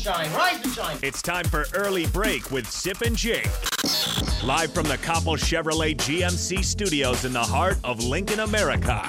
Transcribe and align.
And 0.00 0.06
shine, 0.06 0.32
rise 0.32 0.64
and 0.64 0.72
shine. 0.72 0.98
It's 1.02 1.20
time 1.20 1.44
for 1.44 1.66
Early 1.74 2.06
Break 2.06 2.50
with 2.50 2.70
Sip 2.70 3.02
and 3.02 3.14
Jake. 3.14 3.50
Live 4.42 4.72
from 4.72 4.86
the 4.86 4.96
Copple 4.96 5.36
Chevrolet 5.36 5.94
GMC 5.94 6.64
studios 6.64 7.26
in 7.26 7.34
the 7.34 7.42
heart 7.42 7.76
of 7.84 8.02
Lincoln, 8.02 8.40
America. 8.40 9.06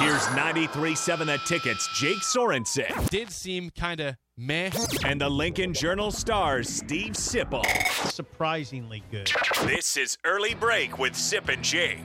Here's 0.00 0.22
93.7 0.28 1.26
The 1.26 1.38
Tickets, 1.44 1.88
Jake 1.94 2.20
Sorensen. 2.20 3.10
Did 3.10 3.30
seem 3.30 3.68
kind 3.78 4.00
of 4.00 4.16
meh. 4.38 4.70
And 5.04 5.20
the 5.20 5.28
Lincoln 5.28 5.74
Journal 5.74 6.10
Star's, 6.10 6.70
Steve 6.70 7.12
Sipple. 7.12 7.66
Surprisingly 8.10 9.02
good. 9.10 9.30
This 9.64 9.98
is 9.98 10.16
Early 10.24 10.54
Break 10.54 10.98
with 10.98 11.14
Sip 11.14 11.50
and 11.50 11.62
Jake. 11.62 12.00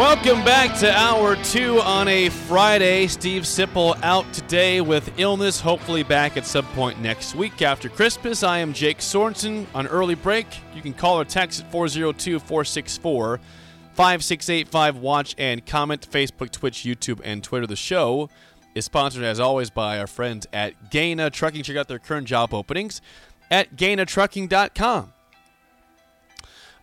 Welcome 0.00 0.42
back 0.46 0.78
to 0.78 0.90
hour 0.90 1.36
two 1.44 1.78
on 1.82 2.08
a 2.08 2.30
Friday. 2.30 3.06
Steve 3.06 3.42
Sipple 3.42 4.02
out 4.02 4.24
today 4.32 4.80
with 4.80 5.12
illness, 5.18 5.60
hopefully 5.60 6.02
back 6.02 6.38
at 6.38 6.46
some 6.46 6.64
point 6.68 6.98
next 7.02 7.34
week 7.34 7.60
after 7.60 7.90
Christmas. 7.90 8.42
I 8.42 8.60
am 8.60 8.72
Jake 8.72 9.00
Sorensen 9.00 9.66
on 9.74 9.86
early 9.88 10.14
break. 10.14 10.46
You 10.74 10.80
can 10.80 10.94
call 10.94 11.20
or 11.20 11.26
text 11.26 11.60
at 11.60 11.70
402 11.70 12.38
464 12.38 13.40
5685. 13.92 14.96
Watch 14.96 15.34
and 15.36 15.66
comment 15.66 16.10
Facebook, 16.10 16.50
Twitch, 16.50 16.78
YouTube, 16.78 17.20
and 17.22 17.44
Twitter. 17.44 17.66
The 17.66 17.76
show 17.76 18.30
is 18.74 18.86
sponsored, 18.86 19.24
as 19.24 19.38
always, 19.38 19.68
by 19.68 19.98
our 19.98 20.06
friends 20.06 20.46
at 20.50 20.88
Gana 20.88 21.28
Trucking. 21.28 21.62
Check 21.62 21.76
out 21.76 21.88
their 21.88 21.98
current 21.98 22.26
job 22.26 22.54
openings 22.54 23.02
at 23.50 23.76
ganatrucking.com. 23.76 25.12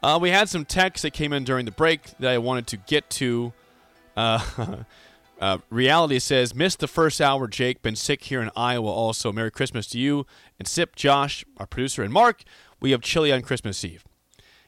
Uh, 0.01 0.19
we 0.21 0.29
had 0.29 0.47
some 0.47 0.63
texts 0.63 1.01
that 1.01 1.11
came 1.11 1.33
in 1.33 1.43
during 1.43 1.65
the 1.65 1.71
break 1.71 2.17
that 2.19 2.31
I 2.31 2.37
wanted 2.37 2.67
to 2.67 2.77
get 2.77 3.09
to. 3.11 3.53
Uh, 4.15 4.83
uh, 5.41 5.57
reality 5.69 6.19
says, 6.19 6.53
missed 6.53 6.79
the 6.79 6.87
first 6.87 7.19
hour, 7.19 7.47
Jake. 7.47 7.81
Been 7.81 7.95
sick 7.95 8.23
here 8.25 8.41
in 8.41 8.51
Iowa 8.55 8.89
also. 8.89 9.31
Merry 9.31 9.51
Christmas 9.51 9.87
to 9.87 9.99
you 9.99 10.25
and 10.59 10.67
Sip, 10.67 10.95
Josh, 10.95 11.43
our 11.57 11.65
producer, 11.65 12.03
and 12.03 12.13
Mark. 12.13 12.43
We 12.79 12.91
have 12.91 13.01
chili 13.01 13.31
on 13.31 13.41
Christmas 13.41 13.83
Eve. 13.83 14.05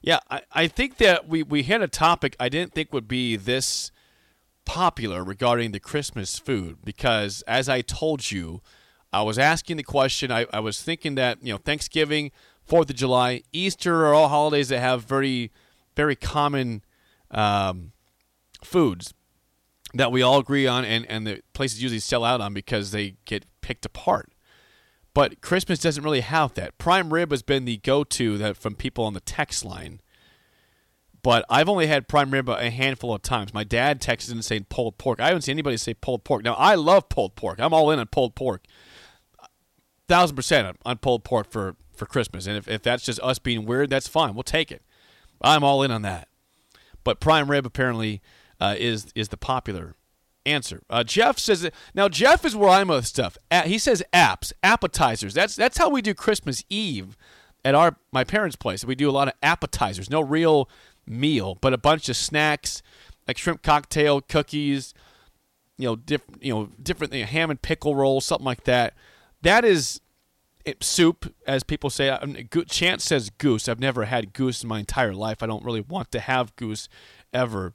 Yeah, 0.01 0.19
I, 0.31 0.41
I 0.51 0.67
think 0.67 0.97
that 0.97 1.27
we, 1.27 1.43
we 1.43 1.63
had 1.63 1.81
a 1.81 1.87
topic 1.87 2.35
I 2.39 2.49
didn't 2.49 2.73
think 2.73 2.91
would 2.91 3.07
be 3.07 3.35
this 3.35 3.91
popular 4.65 5.23
regarding 5.23 5.71
the 5.71 5.79
Christmas 5.79 6.39
food 6.39 6.77
because, 6.83 7.43
as 7.43 7.69
I 7.69 7.81
told 7.81 8.31
you, 8.31 8.61
I 9.11 9.21
was 9.23 9.37
asking 9.37 9.77
the 9.77 9.83
question. 9.83 10.31
I, 10.31 10.47
I 10.53 10.59
was 10.59 10.81
thinking 10.81 11.15
that, 11.15 11.43
you 11.43 11.53
know, 11.53 11.59
Thanksgiving– 11.59 12.31
Fourth 12.69 12.89
of 12.91 12.95
July, 12.95 13.41
Easter 13.51 14.05
are 14.05 14.13
all 14.13 14.27
holidays 14.29 14.69
that 14.69 14.79
have 14.79 15.03
very, 15.03 15.51
very 15.95 16.15
common 16.15 16.83
um, 17.31 17.93
foods 18.63 19.11
that 19.95 20.11
we 20.11 20.21
all 20.21 20.37
agree 20.37 20.67
on, 20.67 20.85
and 20.85 21.03
and 21.09 21.25
the 21.25 21.41
places 21.53 21.81
usually 21.81 21.99
sell 21.99 22.23
out 22.23 22.41
on 22.41 22.53
because 22.53 22.91
they 22.91 23.15
get 23.25 23.45
picked 23.61 23.87
apart. 23.87 24.31
But 25.15 25.41
Christmas 25.41 25.79
doesn't 25.79 26.03
really 26.03 26.21
have 26.21 26.53
that. 26.53 26.77
Prime 26.77 27.11
rib 27.11 27.31
has 27.31 27.41
been 27.41 27.65
the 27.65 27.77
go-to 27.77 28.37
that 28.37 28.55
from 28.55 28.75
people 28.75 29.03
on 29.03 29.15
the 29.15 29.19
text 29.19 29.65
line. 29.65 29.99
But 31.23 31.43
I've 31.49 31.67
only 31.67 31.87
had 31.87 32.07
prime 32.07 32.29
rib 32.29 32.47
a 32.47 32.69
handful 32.69 33.13
of 33.13 33.23
times. 33.23 33.51
My 33.51 33.63
dad 33.63 33.99
texted 33.99 34.31
and 34.31 34.45
saying 34.45 34.67
pulled 34.69 34.99
pork. 34.99 35.19
I 35.19 35.27
haven't 35.27 35.41
seen 35.41 35.53
anybody 35.53 35.75
say 35.77 35.95
pulled 35.95 36.23
pork. 36.23 36.43
Now 36.43 36.53
I 36.53 36.75
love 36.75 37.09
pulled 37.09 37.35
pork. 37.35 37.59
I'm 37.59 37.73
all 37.73 37.89
in 37.89 37.99
on 37.99 38.05
pulled 38.05 38.35
pork. 38.35 38.63
Thousand 40.07 40.35
percent 40.35 40.77
on 40.85 40.97
pulled 40.99 41.23
pork 41.23 41.49
for 41.49 41.75
for 41.99 42.05
Christmas. 42.05 42.47
And 42.47 42.57
if, 42.57 42.67
if 42.67 42.81
that's 42.81 43.03
just 43.03 43.19
us 43.21 43.37
being 43.37 43.65
weird, 43.65 43.89
that's 43.89 44.07
fine. 44.07 44.33
We'll 44.33 44.43
take 44.43 44.71
it. 44.71 44.81
I'm 45.41 45.63
all 45.63 45.83
in 45.83 45.91
on 45.91 46.01
that. 46.01 46.27
But 47.03 47.19
prime 47.19 47.51
rib 47.51 47.65
apparently 47.65 48.21
uh, 48.59 48.75
is 48.77 49.07
is 49.15 49.29
the 49.29 49.37
popular 49.37 49.95
answer. 50.45 50.81
Uh, 50.89 51.03
Jeff 51.03 51.37
says 51.37 51.69
now 51.93 52.09
Jeff 52.09 52.43
is 52.43 52.55
where 52.55 52.69
I'm 52.69 52.89
with 52.89 53.05
stuff. 53.05 53.37
he 53.65 53.77
says 53.77 54.03
apps, 54.13 54.51
appetizers. 54.63 55.33
That's 55.33 55.55
that's 55.55 55.77
how 55.77 55.89
we 55.89 56.01
do 56.01 56.13
Christmas 56.13 56.63
Eve 56.69 57.15
at 57.63 57.75
our 57.75 57.95
my 58.11 58.23
parents' 58.23 58.55
place. 58.55 58.83
We 58.83 58.95
do 58.95 59.09
a 59.09 59.11
lot 59.11 59.27
of 59.27 59.33
appetizers, 59.41 60.09
no 60.09 60.21
real 60.21 60.69
meal, 61.05 61.57
but 61.61 61.73
a 61.73 61.77
bunch 61.77 62.09
of 62.09 62.17
snacks 62.17 62.81
like 63.27 63.37
shrimp 63.37 63.61
cocktail, 63.61 64.21
cookies, 64.21 64.93
you 65.77 65.87
know, 65.87 65.95
different 65.95 66.43
you 66.43 66.53
know 66.53 66.69
different 66.81 67.13
you 67.13 67.21
know, 67.21 67.27
ham 67.27 67.49
and 67.49 67.61
pickle 67.61 67.95
rolls, 67.95 68.25
something 68.25 68.45
like 68.45 68.65
that. 68.65 68.93
That 69.41 69.63
is 69.63 70.01
soup, 70.81 71.33
as 71.47 71.63
people 71.63 71.89
say. 71.89 72.17
Chance 72.67 73.03
says 73.03 73.29
goose. 73.29 73.67
I've 73.67 73.79
never 73.79 74.05
had 74.05 74.33
goose 74.33 74.63
in 74.63 74.69
my 74.69 74.79
entire 74.79 75.13
life. 75.13 75.41
I 75.41 75.47
don't 75.47 75.63
really 75.63 75.81
want 75.81 76.11
to 76.11 76.19
have 76.19 76.55
goose 76.55 76.89
ever 77.33 77.73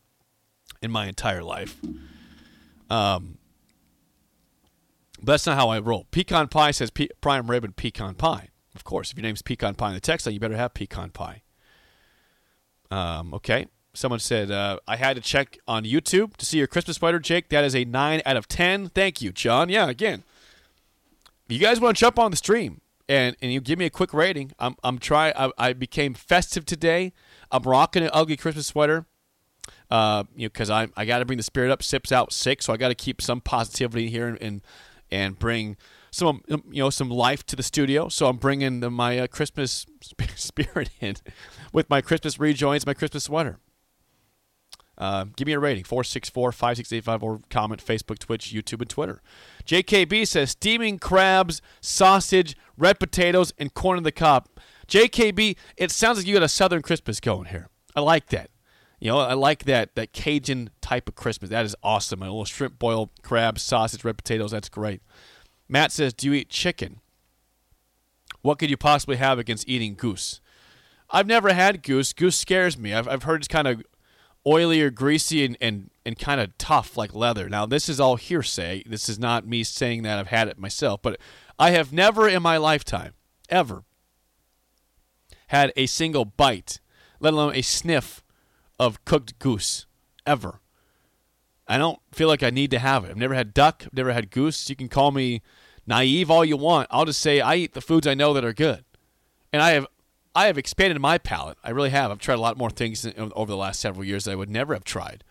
in 0.83 0.91
my 0.91 1.07
entire 1.07 1.43
life. 1.43 1.81
Um, 2.91 3.39
but 5.19 5.33
that's 5.33 5.47
not 5.47 5.57
how 5.57 5.71
I 5.71 5.79
roll. 5.79 6.07
Pecan 6.11 6.49
pie 6.49 6.71
says 6.71 6.91
pe- 6.91 7.09
prime 7.21 7.51
rib 7.51 7.65
and 7.65 7.75
pecan 7.75 8.15
pie. 8.15 8.51
Of 8.75 8.85
course, 8.85 9.11
if 9.11 9.17
your 9.17 9.23
name's 9.23 9.43
pecan 9.43 9.75
pie 9.75 9.89
in 9.89 9.95
the 9.95 10.01
text 10.01 10.27
line, 10.27 10.35
you 10.35 10.41
better 10.41 10.57
have 10.57 10.75
pecan 10.75 11.11
pie. 11.11 11.43
Um, 12.91 13.33
okay. 13.35 13.67
Someone 13.95 14.19
said, 14.19 14.51
uh, 14.51 14.79
I 14.89 14.97
had 14.97 15.15
to 15.17 15.23
check 15.23 15.57
on 15.69 15.85
YouTube 15.85 16.37
to 16.37 16.47
see 16.47 16.59
your 16.59 16.67
Christmas 16.67 16.97
spider, 16.97 17.21
Jake. 17.21 17.49
That 17.49 17.65
is 17.65 17.75
a 17.75 17.85
9 17.85 18.23
out 18.27 18.37
of 18.37 18.49
10. 18.49 18.89
Thank 18.89 19.23
you, 19.23 19.31
John. 19.33 19.69
Yeah, 19.69 19.89
again, 19.89 20.25
you 21.49 21.59
guys 21.59 21.81
want 21.81 21.97
to 21.97 22.01
jump 22.01 22.19
on 22.19 22.31
the 22.31 22.37
stream 22.37 22.81
and 23.09 23.37
and 23.41 23.53
you 23.53 23.61
give 23.61 23.79
me 23.79 23.85
a 23.85 23.91
quick 23.91 24.15
rating, 24.15 24.53
I'm 24.59 24.77
I'm 24.83 24.99
trying. 24.99 25.35
I, 25.59 25.73
became 25.73 26.15
festive 26.15 26.65
today. 26.65 27.13
I'm 27.51 27.63
rocking 27.63 28.03
an 28.03 28.11
ugly 28.13 28.37
Christmas 28.37 28.67
sweater. 28.67 29.07
Uh, 29.91 30.25
you 30.35 30.47
know, 30.47 30.51
because 30.53 30.71
I 30.71 30.89
I 30.97 31.05
got 31.05 31.19
to 31.19 31.25
bring 31.25 31.37
the 31.37 31.43
spirit 31.43 31.71
up. 31.71 31.83
Sips 31.83 32.13
out 32.13 32.33
sick, 32.33 32.63
so 32.63 32.73
I 32.73 32.77
got 32.77 32.89
to 32.89 32.95
keep 32.95 33.21
some 33.21 33.41
positivity 33.41 34.09
here 34.09 34.29
and, 34.29 34.41
and 34.41 34.61
and 35.11 35.39
bring 35.39 35.77
some 36.11 36.43
you 36.49 36.83
know 36.83 36.91
some 36.91 37.11
life 37.11 37.45
to 37.47 37.57
the 37.57 37.63
studio. 37.63 38.09
So 38.09 38.27
I'm 38.27 38.37
bringing 38.37 38.81
the, 38.81 38.91
my 38.91 39.19
uh, 39.19 39.27
Christmas 39.27 39.87
spirit 40.37 40.91
in 41.01 41.17
with 41.73 41.91
my 41.91 42.01
Christmas 42.01 42.39
rejoins, 42.39 42.87
my 42.87 42.95
Christmas 42.95 43.25
sweater. 43.25 43.59
Uh, 44.97 45.25
give 45.37 45.47
me 45.47 45.53
a 45.53 45.59
rating 45.59 45.85
464 45.85 46.53
5685 46.53 47.23
or 47.23 47.41
comment 47.51 47.85
Facebook, 47.85 48.19
Twitch, 48.19 48.53
YouTube, 48.53 48.81
and 48.81 48.91
Twitter. 48.91 49.21
JKB 49.67 50.27
says 50.27 50.51
steaming 50.51 50.99
crabs, 50.99 51.61
sausage, 51.81 52.57
red 52.77 53.01
potatoes, 53.01 53.53
and 53.59 53.75
corn 53.75 53.97
on 53.97 54.03
the 54.05 54.13
cob. 54.13 54.49
JKB, 54.87 55.57
it 55.77 55.91
sounds 55.91 56.19
like 56.19 56.27
you 56.27 56.35
got 56.35 56.43
a 56.43 56.49
Southern 56.49 56.83
Christmas 56.83 57.21
going 57.21 57.47
here. 57.47 57.69
I 57.97 58.01
like 58.01 58.27
that. 58.29 58.51
You 59.01 59.11
know, 59.11 59.19
I 59.19 59.35
like 59.35 59.65
that 59.65 59.95
that 59.97 60.13
Cajun 60.13 60.71
type 60.81 61.09
of 61.09 61.15
Christmas. 61.15 61.51
That 61.51 61.65
is 61.65 61.77
awesome. 61.83 62.23
A 62.23 62.27
little 62.27 62.45
shrimp 62.45 62.79
boil, 62.79 63.11
crab, 63.23 63.59
sausage, 63.59 64.05
red 64.05 64.17
potatoes. 64.17 64.53
That's 64.53 64.69
great. 64.69 65.03
Matt 65.69 65.93
says, 65.93 66.15
"Do 66.15 66.27
you 66.27 66.35
eat 66.35 66.49
chicken?" 66.49 67.01
What 68.41 68.59
could 68.59 68.71
you 68.71 68.77
possibly 68.77 69.17
have 69.17 69.39
against 69.39 69.69
eating 69.69 69.95
goose? 69.95 70.41
I've 71.11 71.27
never 71.27 71.53
had 71.53 71.83
goose. 71.83 72.13
Goose 72.13 72.37
scares 72.37 72.77
me. 72.77 72.93
I've, 72.93 73.09
I've 73.09 73.23
heard 73.23 73.41
it's 73.41 73.49
kind 73.49 73.67
of 73.67 73.83
oily 74.47 74.81
or 74.83 74.91
greasy 74.91 75.45
and, 75.45 75.57
and, 75.61 75.91
and 76.05 76.19
kind 76.19 76.41
of 76.41 76.57
tough 76.59 76.97
like 76.97 77.15
leather. 77.15 77.49
Now, 77.49 77.67
this 77.67 77.89
is 77.89 78.01
all 78.01 78.17
hearsay. 78.17 78.83
This 78.87 79.09
is 79.09 79.19
not 79.19 79.47
me 79.47 79.65
saying 79.65 80.03
that 80.03 80.19
I've 80.19 80.29
had 80.29 80.49
it 80.49 80.59
myself, 80.59 81.01
but 81.03 81.19
I 81.59 81.71
have 81.71 81.93
never 81.93 82.29
in 82.29 82.43
my 82.43 82.57
lifetime, 82.57 83.15
ever, 83.49 83.85
had 85.49 85.73
a 85.77 85.87
single 85.87 86.25
bite, 86.25 86.81
let 87.21 87.33
alone 87.33 87.55
a 87.55 87.63
sniff 87.63 88.23
of 88.79 89.05
cooked 89.05 89.39
goose, 89.39 89.87
ever. 90.27 90.61
I 91.67 91.79
don't 91.79 92.01
feel 92.13 92.29
like 92.29 92.43
I 92.43 92.51
need 92.51 92.71
to 92.73 92.79
have 92.79 93.05
it. 93.05 93.11
I've 93.11 93.17
never 93.17 93.35
had 93.35 93.55
duck, 93.55 93.85
I've 93.87 93.95
never 93.95 94.13
had 94.13 94.31
goose. 94.31 94.69
You 94.69 94.77
can 94.77 94.89
call 94.89 95.11
me 95.11 95.43
naive 95.87 96.31
all 96.31 96.45
you 96.45 96.57
want. 96.57 96.89
I'll 96.91 97.05
just 97.05 97.21
say 97.21 97.41
I 97.41 97.57
eat 97.57 97.73
the 97.73 97.81
foods 97.81 98.07
I 98.07 98.15
know 98.15 98.35
that 98.35 98.45
are 98.45 98.53
good. 98.53 98.85
And 99.53 99.63
I 99.63 99.71
have 99.71 99.87
I 100.35 100.47
have 100.47 100.59
expanded 100.59 101.01
my 101.01 101.19
palate. 101.19 101.59
I 101.63 101.71
really 101.71 101.91
have. 101.91 102.11
I've 102.11 102.19
tried 102.19 102.35
a 102.35 102.41
lot 102.41 102.59
more 102.59 102.71
things 102.71 103.07
over 103.17 103.51
the 103.51 103.57
last 103.57 103.81
several 103.81 104.05
years 104.05 104.25
that 104.25 104.33
I 104.33 104.37
would 104.37 104.51
never 104.51 104.75
have 104.75 104.85
tried. 104.85 105.23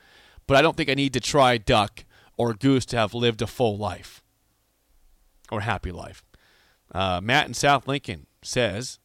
But 0.47 0.57
I 0.57 0.61
don't 0.61 0.77
think 0.77 0.89
I 0.89 0.93
need 0.93 1.13
to 1.13 1.19
try 1.19 1.57
duck 1.57 2.05
or 2.37 2.53
goose 2.53 2.85
to 2.87 2.97
have 2.97 3.13
lived 3.13 3.41
a 3.41 3.47
full 3.47 3.77
life 3.77 4.23
or 5.51 5.61
happy 5.61 5.91
life. 5.91 6.23
Uh, 6.93 7.19
Matt 7.21 7.47
in 7.47 7.53
South 7.53 7.87
Lincoln 7.87 8.27
says, 8.41 8.99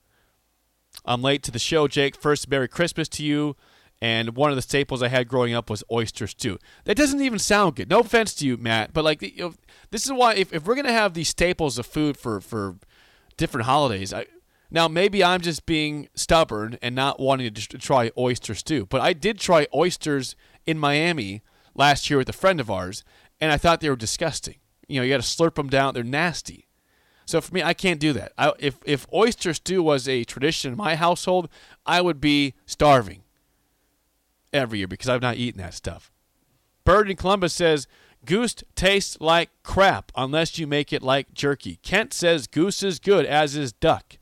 I'm 1.04 1.22
late 1.22 1.42
to 1.44 1.50
the 1.50 1.58
show, 1.58 1.88
Jake. 1.88 2.16
First, 2.16 2.48
Merry 2.48 2.68
Christmas 2.68 3.08
to 3.10 3.24
you. 3.24 3.56
And 4.00 4.36
one 4.36 4.50
of 4.50 4.56
the 4.56 4.62
staples 4.62 5.02
I 5.02 5.08
had 5.08 5.26
growing 5.26 5.54
up 5.54 5.68
was 5.68 5.82
oyster 5.90 6.28
stew. 6.28 6.58
That 6.84 6.96
doesn't 6.96 7.20
even 7.20 7.40
sound 7.40 7.74
good. 7.74 7.90
No 7.90 8.00
offense 8.00 8.32
to 8.34 8.46
you, 8.46 8.56
Matt, 8.56 8.92
but 8.92 9.04
like, 9.04 9.22
you 9.22 9.36
know, 9.36 9.54
this 9.90 10.04
is 10.06 10.12
why 10.12 10.34
if, 10.34 10.52
if 10.52 10.64
we're 10.64 10.76
gonna 10.76 10.92
have 10.92 11.14
these 11.14 11.28
staples 11.28 11.78
of 11.78 11.86
food 11.86 12.16
for 12.16 12.40
for 12.40 12.76
different 13.36 13.66
holidays, 13.66 14.14
I, 14.14 14.26
now 14.70 14.88
maybe 14.88 15.24
I'm 15.24 15.40
just 15.40 15.66
being 15.66 16.08
stubborn 16.14 16.78
and 16.82 16.94
not 16.94 17.20
wanting 17.20 17.52
to 17.52 17.78
try 17.78 18.10
oyster 18.16 18.54
stew, 18.54 18.86
but 18.86 19.00
I 19.00 19.12
did 19.12 19.38
try 19.38 19.66
oysters 19.74 20.36
in 20.66 20.78
Miami 20.78 21.42
last 21.74 22.10
year 22.10 22.18
with 22.18 22.28
a 22.28 22.34
friend 22.34 22.60
of 22.60 22.70
ours, 22.70 23.04
and 23.40 23.52
I 23.52 23.56
thought 23.56 23.80
they 23.80 23.88
were 23.88 23.96
disgusting. 23.96 24.56
You 24.86 25.00
know, 25.00 25.04
you 25.04 25.14
got 25.14 25.22
to 25.22 25.26
slurp 25.26 25.54
them 25.54 25.68
down; 25.68 25.94
they're 25.94 26.02
nasty. 26.04 26.68
So 27.24 27.40
for 27.42 27.52
me, 27.54 27.62
I 27.62 27.74
can't 27.74 28.00
do 28.00 28.12
that. 28.14 28.32
I, 28.38 28.52
if 28.58 28.78
if 28.84 29.06
oyster 29.12 29.54
stew 29.54 29.82
was 29.82 30.08
a 30.08 30.24
tradition 30.24 30.72
in 30.72 30.78
my 30.78 30.96
household, 30.96 31.48
I 31.84 32.00
would 32.00 32.20
be 32.20 32.54
starving 32.66 33.22
every 34.52 34.78
year 34.78 34.88
because 34.88 35.08
I've 35.08 35.22
not 35.22 35.36
eaten 35.36 35.60
that 35.60 35.74
stuff. 35.74 36.10
Bird 36.84 37.10
in 37.10 37.16
Columbus 37.16 37.52
says 37.52 37.86
goose 38.24 38.56
tastes 38.74 39.20
like 39.20 39.50
crap 39.62 40.10
unless 40.16 40.58
you 40.58 40.66
make 40.66 40.92
it 40.92 41.02
like 41.02 41.34
jerky. 41.34 41.76
Kent 41.82 42.12
says 42.14 42.46
goose 42.46 42.82
is 42.82 42.98
good, 42.98 43.26
as 43.26 43.56
is 43.56 43.72
duck. 43.72 44.17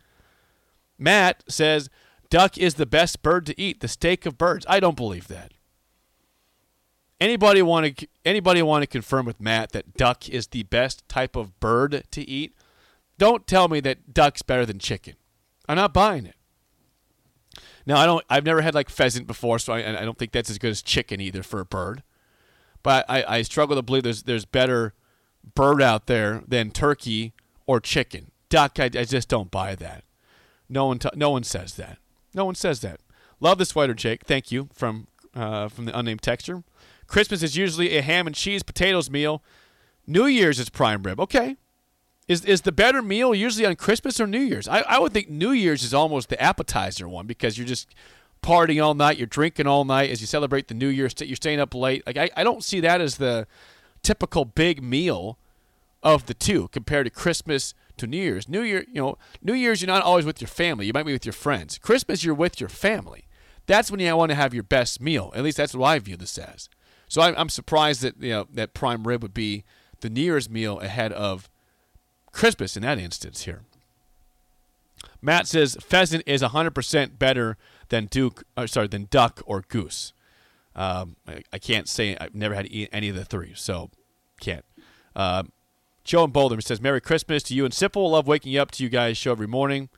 Matt 0.98 1.44
says 1.48 1.88
duck 2.30 2.58
is 2.58 2.74
the 2.74 2.86
best 2.86 3.22
bird 3.22 3.46
to 3.46 3.60
eat, 3.60 3.80
the 3.80 3.88
steak 3.88 4.26
of 4.26 4.38
birds. 4.38 4.66
I 4.68 4.80
don't 4.80 4.96
believe 4.96 5.28
that. 5.28 5.52
Anybody 7.20 7.62
want 7.62 7.96
to 7.96 8.08
anybody 8.24 8.62
want 8.62 8.82
to 8.82 8.86
confirm 8.86 9.24
with 9.24 9.40
Matt 9.40 9.72
that 9.72 9.94
duck 9.94 10.28
is 10.28 10.48
the 10.48 10.64
best 10.64 11.08
type 11.08 11.34
of 11.34 11.58
bird 11.60 12.04
to 12.10 12.28
eat? 12.28 12.54
Don't 13.18 13.46
tell 13.46 13.68
me 13.68 13.80
that 13.80 14.12
duck's 14.12 14.42
better 14.42 14.66
than 14.66 14.78
chicken. 14.78 15.14
I'm 15.68 15.76
not 15.76 15.94
buying 15.94 16.26
it. 16.26 16.36
Now 17.86 17.98
I 17.98 18.06
don't. 18.06 18.24
I've 18.28 18.44
never 18.44 18.60
had 18.60 18.74
like 18.74 18.90
pheasant 18.90 19.26
before, 19.26 19.58
so 19.58 19.72
I, 19.72 20.00
I 20.00 20.04
don't 20.04 20.18
think 20.18 20.32
that's 20.32 20.50
as 20.50 20.58
good 20.58 20.70
as 20.70 20.82
chicken 20.82 21.20
either 21.20 21.42
for 21.42 21.60
a 21.60 21.64
bird. 21.64 22.02
But 22.82 23.06
I, 23.08 23.24
I 23.26 23.42
struggle 23.42 23.76
to 23.76 23.82
believe 23.82 24.02
there's 24.02 24.24
there's 24.24 24.44
better 24.44 24.92
bird 25.54 25.80
out 25.80 26.06
there 26.06 26.42
than 26.46 26.70
turkey 26.70 27.32
or 27.66 27.80
chicken. 27.80 28.32
Duck, 28.48 28.78
I, 28.78 28.84
I 28.84 29.04
just 29.04 29.28
don't 29.28 29.50
buy 29.50 29.74
that. 29.76 30.04
No 30.68 30.86
one, 30.86 30.98
t- 30.98 31.08
no 31.14 31.30
one 31.30 31.44
says 31.44 31.74
that. 31.74 31.98
No 32.34 32.44
one 32.44 32.54
says 32.54 32.80
that. 32.80 33.00
Love 33.40 33.58
the 33.58 33.64
sweater, 33.64 33.94
Jake. 33.94 34.24
Thank 34.24 34.50
you 34.50 34.68
from 34.72 35.06
uh, 35.34 35.68
from 35.68 35.84
the 35.84 35.96
unnamed 35.98 36.22
texture. 36.22 36.62
Christmas 37.06 37.42
is 37.42 37.56
usually 37.56 37.96
a 37.96 38.02
ham 38.02 38.26
and 38.26 38.34
cheese 38.34 38.62
potatoes 38.62 39.10
meal. 39.10 39.42
New 40.06 40.26
Year's 40.26 40.58
is 40.58 40.68
prime 40.70 41.02
rib. 41.02 41.20
Okay. 41.20 41.56
Is 42.28 42.44
is 42.44 42.62
the 42.62 42.72
better 42.72 43.02
meal 43.02 43.34
usually 43.34 43.66
on 43.66 43.76
Christmas 43.76 44.18
or 44.18 44.26
New 44.26 44.40
Year's? 44.40 44.66
I, 44.66 44.80
I 44.80 44.98
would 44.98 45.12
think 45.12 45.28
New 45.28 45.50
Year's 45.50 45.82
is 45.82 45.94
almost 45.94 46.28
the 46.28 46.40
appetizer 46.42 47.08
one 47.08 47.26
because 47.26 47.56
you're 47.56 47.66
just 47.66 47.94
partying 48.42 48.82
all 48.82 48.94
night, 48.94 49.16
you're 49.18 49.26
drinking 49.26 49.66
all 49.66 49.84
night 49.84 50.10
as 50.10 50.20
you 50.20 50.26
celebrate 50.26 50.68
the 50.68 50.74
New 50.74 50.88
Year. 50.88 51.08
You're 51.20 51.36
staying 51.36 51.60
up 51.60 51.74
late. 51.74 52.04
Like 52.06 52.16
I, 52.16 52.30
I 52.36 52.44
don't 52.44 52.64
see 52.64 52.80
that 52.80 53.00
as 53.00 53.18
the 53.18 53.46
typical 54.02 54.44
big 54.44 54.82
meal 54.82 55.38
of 56.02 56.26
the 56.26 56.34
two 56.34 56.68
compared 56.68 57.06
to 57.06 57.10
Christmas 57.10 57.74
to 57.98 58.06
New 58.06 58.16
Year's. 58.16 58.48
New 58.48 58.62
Year, 58.62 58.84
you 58.88 59.00
know, 59.00 59.18
New 59.42 59.54
Year's 59.54 59.80
you're 59.80 59.86
not 59.86 60.02
always 60.02 60.24
with 60.24 60.40
your 60.40 60.48
family. 60.48 60.86
You 60.86 60.92
might 60.92 61.06
be 61.06 61.12
with 61.12 61.26
your 61.26 61.32
friends. 61.32 61.78
Christmas 61.78 62.24
you're 62.24 62.34
with 62.34 62.60
your 62.60 62.68
family. 62.68 63.26
That's 63.66 63.90
when 63.90 64.00
you 64.00 64.16
want 64.16 64.30
to 64.30 64.36
have 64.36 64.54
your 64.54 64.62
best 64.62 65.00
meal. 65.00 65.32
At 65.34 65.42
least 65.42 65.56
that's 65.56 65.74
what 65.74 65.86
I 65.86 65.98
view 65.98 66.16
this 66.16 66.38
as. 66.38 66.68
So 67.08 67.22
I'm, 67.22 67.34
I'm 67.36 67.48
surprised 67.48 68.02
that 68.02 68.20
you 68.20 68.30
know 68.30 68.46
that 68.52 68.74
prime 68.74 69.06
rib 69.06 69.22
would 69.22 69.34
be 69.34 69.64
the 70.00 70.10
New 70.10 70.22
Year's 70.22 70.48
meal 70.50 70.80
ahead 70.80 71.12
of 71.12 71.48
Christmas 72.32 72.76
in 72.76 72.82
that 72.82 72.98
instance 72.98 73.42
here. 73.42 73.62
Matt 75.22 75.46
says 75.46 75.76
pheasant 75.80 76.22
is 76.26 76.42
100% 76.42 77.18
better 77.18 77.56
than 77.88 78.06
duke, 78.06 78.44
or 78.56 78.66
sorry, 78.66 78.88
than 78.88 79.08
duck 79.10 79.40
or 79.46 79.62
goose. 79.62 80.12
Um, 80.74 81.16
I, 81.26 81.42
I, 81.52 81.58
can't 81.58 81.88
say 81.88 82.16
I've 82.20 82.34
never 82.34 82.54
had 82.54 82.68
any 82.92 83.08
of 83.08 83.16
the 83.16 83.24
three, 83.24 83.52
so 83.54 83.90
can't. 84.40 84.64
Uh, 85.14 85.44
Joe 86.06 86.24
and 86.24 86.32
Boulder 86.32 86.60
says, 86.60 86.80
Merry 86.80 87.00
Christmas 87.00 87.42
to 87.44 87.54
you 87.54 87.64
and 87.64 87.74
Sipple. 87.74 88.10
Love 88.10 88.26
waking 88.26 88.52
you 88.52 88.62
up 88.62 88.70
to 88.72 88.82
you 88.82 88.88
guys' 88.88 89.18
show 89.18 89.32
every 89.32 89.48
morning. 89.48 89.88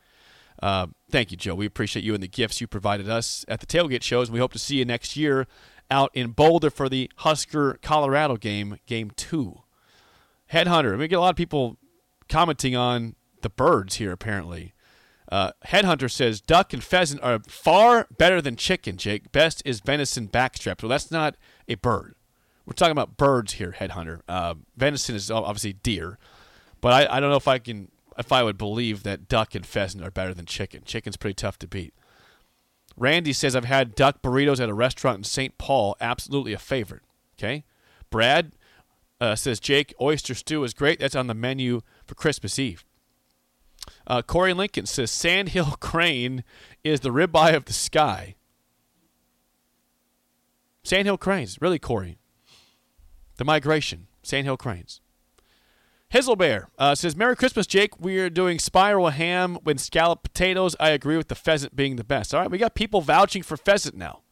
Uh, 0.62 0.88
thank 1.10 1.30
you, 1.30 1.36
Joe. 1.36 1.54
We 1.54 1.66
appreciate 1.66 2.04
you 2.04 2.14
and 2.14 2.22
the 2.22 2.28
gifts 2.28 2.60
you 2.60 2.66
provided 2.66 3.08
us 3.08 3.44
at 3.46 3.60
the 3.60 3.66
tailgate 3.66 4.02
shows, 4.02 4.28
and 4.28 4.34
we 4.34 4.40
hope 4.40 4.52
to 4.54 4.58
see 4.58 4.76
you 4.76 4.84
next 4.84 5.16
year 5.16 5.46
out 5.90 6.10
in 6.14 6.30
Boulder 6.30 6.70
for 6.70 6.88
the 6.88 7.10
Husker 7.16 7.78
Colorado 7.82 8.36
game, 8.36 8.78
game 8.86 9.10
two. 9.14 9.62
Headhunter. 10.52 10.98
We 10.98 11.08
get 11.08 11.16
a 11.16 11.20
lot 11.20 11.30
of 11.30 11.36
people 11.36 11.76
commenting 12.28 12.74
on 12.74 13.14
the 13.42 13.50
birds 13.50 13.96
here, 13.96 14.12
apparently. 14.12 14.72
Uh, 15.30 15.52
Headhunter 15.66 16.10
says 16.10 16.40
duck 16.40 16.72
and 16.72 16.82
pheasant 16.82 17.22
are 17.22 17.40
far 17.46 18.06
better 18.16 18.40
than 18.40 18.56
chicken, 18.56 18.96
Jake. 18.96 19.30
Best 19.30 19.62
is 19.66 19.80
venison 19.80 20.26
backstrap. 20.26 20.80
So 20.80 20.88
that's 20.88 21.10
not 21.10 21.36
a 21.68 21.74
bird. 21.74 22.14
We're 22.68 22.74
talking 22.74 22.92
about 22.92 23.16
birds 23.16 23.54
here, 23.54 23.74
Headhunter. 23.78 24.20
Uh, 24.28 24.56
venison 24.76 25.16
is 25.16 25.30
obviously 25.30 25.72
deer, 25.72 26.18
but 26.82 26.92
I, 26.92 27.16
I 27.16 27.18
don't 27.18 27.30
know 27.30 27.36
if 27.36 27.48
I 27.48 27.58
can 27.58 27.90
if 28.18 28.30
I 28.30 28.42
would 28.42 28.58
believe 28.58 29.04
that 29.04 29.26
duck 29.26 29.54
and 29.54 29.64
pheasant 29.64 30.04
are 30.04 30.10
better 30.10 30.34
than 30.34 30.44
chicken. 30.44 30.82
Chicken's 30.84 31.16
pretty 31.16 31.32
tough 31.32 31.58
to 31.60 31.66
beat. 31.66 31.94
Randy 32.94 33.32
says 33.32 33.56
I've 33.56 33.64
had 33.64 33.94
duck 33.94 34.20
burritos 34.20 34.60
at 34.60 34.68
a 34.68 34.74
restaurant 34.74 35.16
in 35.16 35.24
St. 35.24 35.56
Paul. 35.56 35.96
Absolutely 35.98 36.52
a 36.52 36.58
favorite. 36.58 37.00
Okay. 37.38 37.64
Brad 38.10 38.52
uh, 39.18 39.34
says 39.34 39.60
Jake 39.60 39.94
oyster 39.98 40.34
stew 40.34 40.62
is 40.62 40.74
great. 40.74 41.00
That's 41.00 41.16
on 41.16 41.26
the 41.26 41.32
menu 41.32 41.80
for 42.04 42.16
Christmas 42.16 42.58
Eve. 42.58 42.84
Uh, 44.06 44.20
Corey 44.20 44.52
Lincoln 44.52 44.84
says 44.84 45.10
Sandhill 45.10 45.76
crane 45.80 46.44
is 46.84 47.00
the 47.00 47.12
ribeye 47.12 47.56
of 47.56 47.64
the 47.64 47.72
sky. 47.72 48.34
Sandhill 50.82 51.16
cranes, 51.16 51.56
really, 51.62 51.78
Corey. 51.78 52.18
The 53.38 53.44
Migration, 53.44 54.08
Sandhill 54.22 54.56
Cranes. 54.56 55.00
Hizzlebear 56.12 56.66
uh, 56.78 56.94
says, 56.94 57.16
Merry 57.16 57.36
Christmas, 57.36 57.66
Jake. 57.66 58.00
We 58.00 58.18
are 58.18 58.30
doing 58.30 58.58
spiral 58.58 59.10
ham 59.10 59.58
with 59.62 59.78
scalloped 59.78 60.22
potatoes. 60.22 60.74
I 60.80 60.90
agree 60.90 61.16
with 61.16 61.28
the 61.28 61.34
pheasant 61.34 61.76
being 61.76 61.96
the 61.96 62.04
best. 62.04 62.34
All 62.34 62.40
right, 62.40 62.50
we 62.50 62.58
got 62.58 62.74
people 62.74 63.00
vouching 63.00 63.42
for 63.42 63.56
pheasant 63.56 63.94
now. 63.94 64.22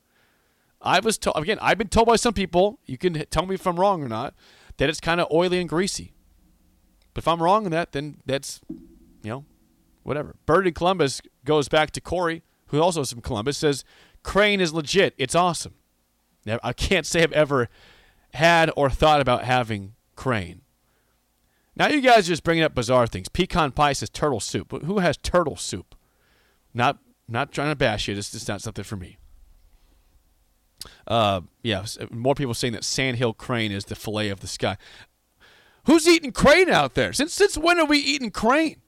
I 0.80 1.00
was 1.00 1.18
told, 1.18 1.36
again, 1.36 1.58
I've 1.60 1.78
been 1.78 1.88
told 1.88 2.06
by 2.06 2.16
some 2.16 2.32
people, 2.32 2.80
you 2.86 2.98
can 2.98 3.14
tell 3.30 3.46
me 3.46 3.54
if 3.54 3.66
I'm 3.66 3.78
wrong 3.78 4.02
or 4.02 4.08
not, 4.08 4.34
that 4.78 4.88
it's 4.88 5.00
kind 5.00 5.20
of 5.20 5.28
oily 5.32 5.60
and 5.60 5.68
greasy. 5.68 6.12
But 7.14 7.24
if 7.24 7.28
I'm 7.28 7.42
wrong 7.42 7.64
in 7.64 7.72
that, 7.72 7.92
then 7.92 8.18
that's, 8.26 8.60
you 8.68 9.30
know, 9.30 9.44
whatever. 10.02 10.36
Bird 10.46 10.66
in 10.66 10.74
Columbus 10.74 11.22
goes 11.44 11.68
back 11.68 11.90
to 11.92 12.00
Corey, 12.00 12.42
who 12.68 12.80
also 12.80 13.02
is 13.02 13.12
from 13.12 13.22
Columbus, 13.22 13.58
says, 13.58 13.84
Crane 14.22 14.60
is 14.60 14.74
legit. 14.74 15.14
It's 15.16 15.34
awesome. 15.34 15.74
Now, 16.44 16.58
I 16.62 16.72
can't 16.72 17.06
say 17.06 17.22
I've 17.22 17.32
ever 17.32 17.68
had 18.36 18.70
or 18.76 18.88
thought 18.88 19.20
about 19.20 19.44
having 19.44 19.94
crane. 20.14 20.62
Now 21.74 21.88
you 21.88 22.00
guys 22.00 22.26
are 22.26 22.32
just 22.32 22.44
bringing 22.44 22.64
up 22.64 22.74
bizarre 22.74 23.06
things. 23.06 23.28
Pecan 23.28 23.72
pie 23.72 23.92
says 23.92 24.08
turtle 24.08 24.40
soup. 24.40 24.68
But 24.68 24.82
Who 24.84 25.00
has 25.00 25.16
turtle 25.16 25.56
soup? 25.56 25.94
Not 26.72 26.98
not 27.28 27.52
trying 27.52 27.70
to 27.70 27.76
bash 27.76 28.08
you. 28.08 28.14
This 28.14 28.32
is 28.32 28.48
not 28.48 28.62
something 28.62 28.84
for 28.84 28.96
me. 28.96 29.18
Uh, 31.06 31.40
yeah, 31.62 31.84
more 32.10 32.34
people 32.34 32.54
saying 32.54 32.72
that 32.72 32.84
sandhill 32.84 33.32
crane 33.32 33.72
is 33.72 33.86
the 33.86 33.94
fillet 33.94 34.28
of 34.28 34.40
the 34.40 34.46
sky. 34.46 34.76
Who's 35.84 36.06
eating 36.08 36.32
crane 36.32 36.70
out 36.70 36.94
there? 36.94 37.12
Since 37.12 37.34
since 37.34 37.58
when 37.58 37.78
are 37.78 37.86
we 37.86 37.98
eating 37.98 38.30
crane? 38.30 38.80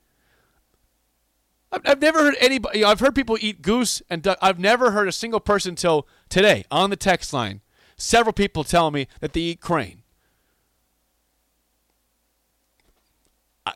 I've, 1.71 1.83
I've 1.85 2.01
never 2.01 2.21
heard 2.21 2.37
anybody. 2.41 2.79
You 2.79 2.85
know, 2.85 2.91
I've 2.91 3.01
heard 3.01 3.15
people 3.15 3.37
eat 3.41 3.63
goose 3.63 4.03
and 4.09 4.23
duck. 4.23 4.39
I've 4.41 4.59
never 4.59 4.93
heard 4.93 5.09
a 5.09 5.13
single 5.13 5.41
person 5.41 5.75
till 5.75 6.07
today 6.29 6.65
on 6.71 6.91
the 6.91 6.97
text 6.97 7.33
line 7.33 7.61
several 7.99 8.33
people 8.33 8.65
telling 8.65 8.95
me 8.95 9.09
that 9.21 9.33
they 9.35 9.41
eat 9.41 9.61
crane. 9.61 10.03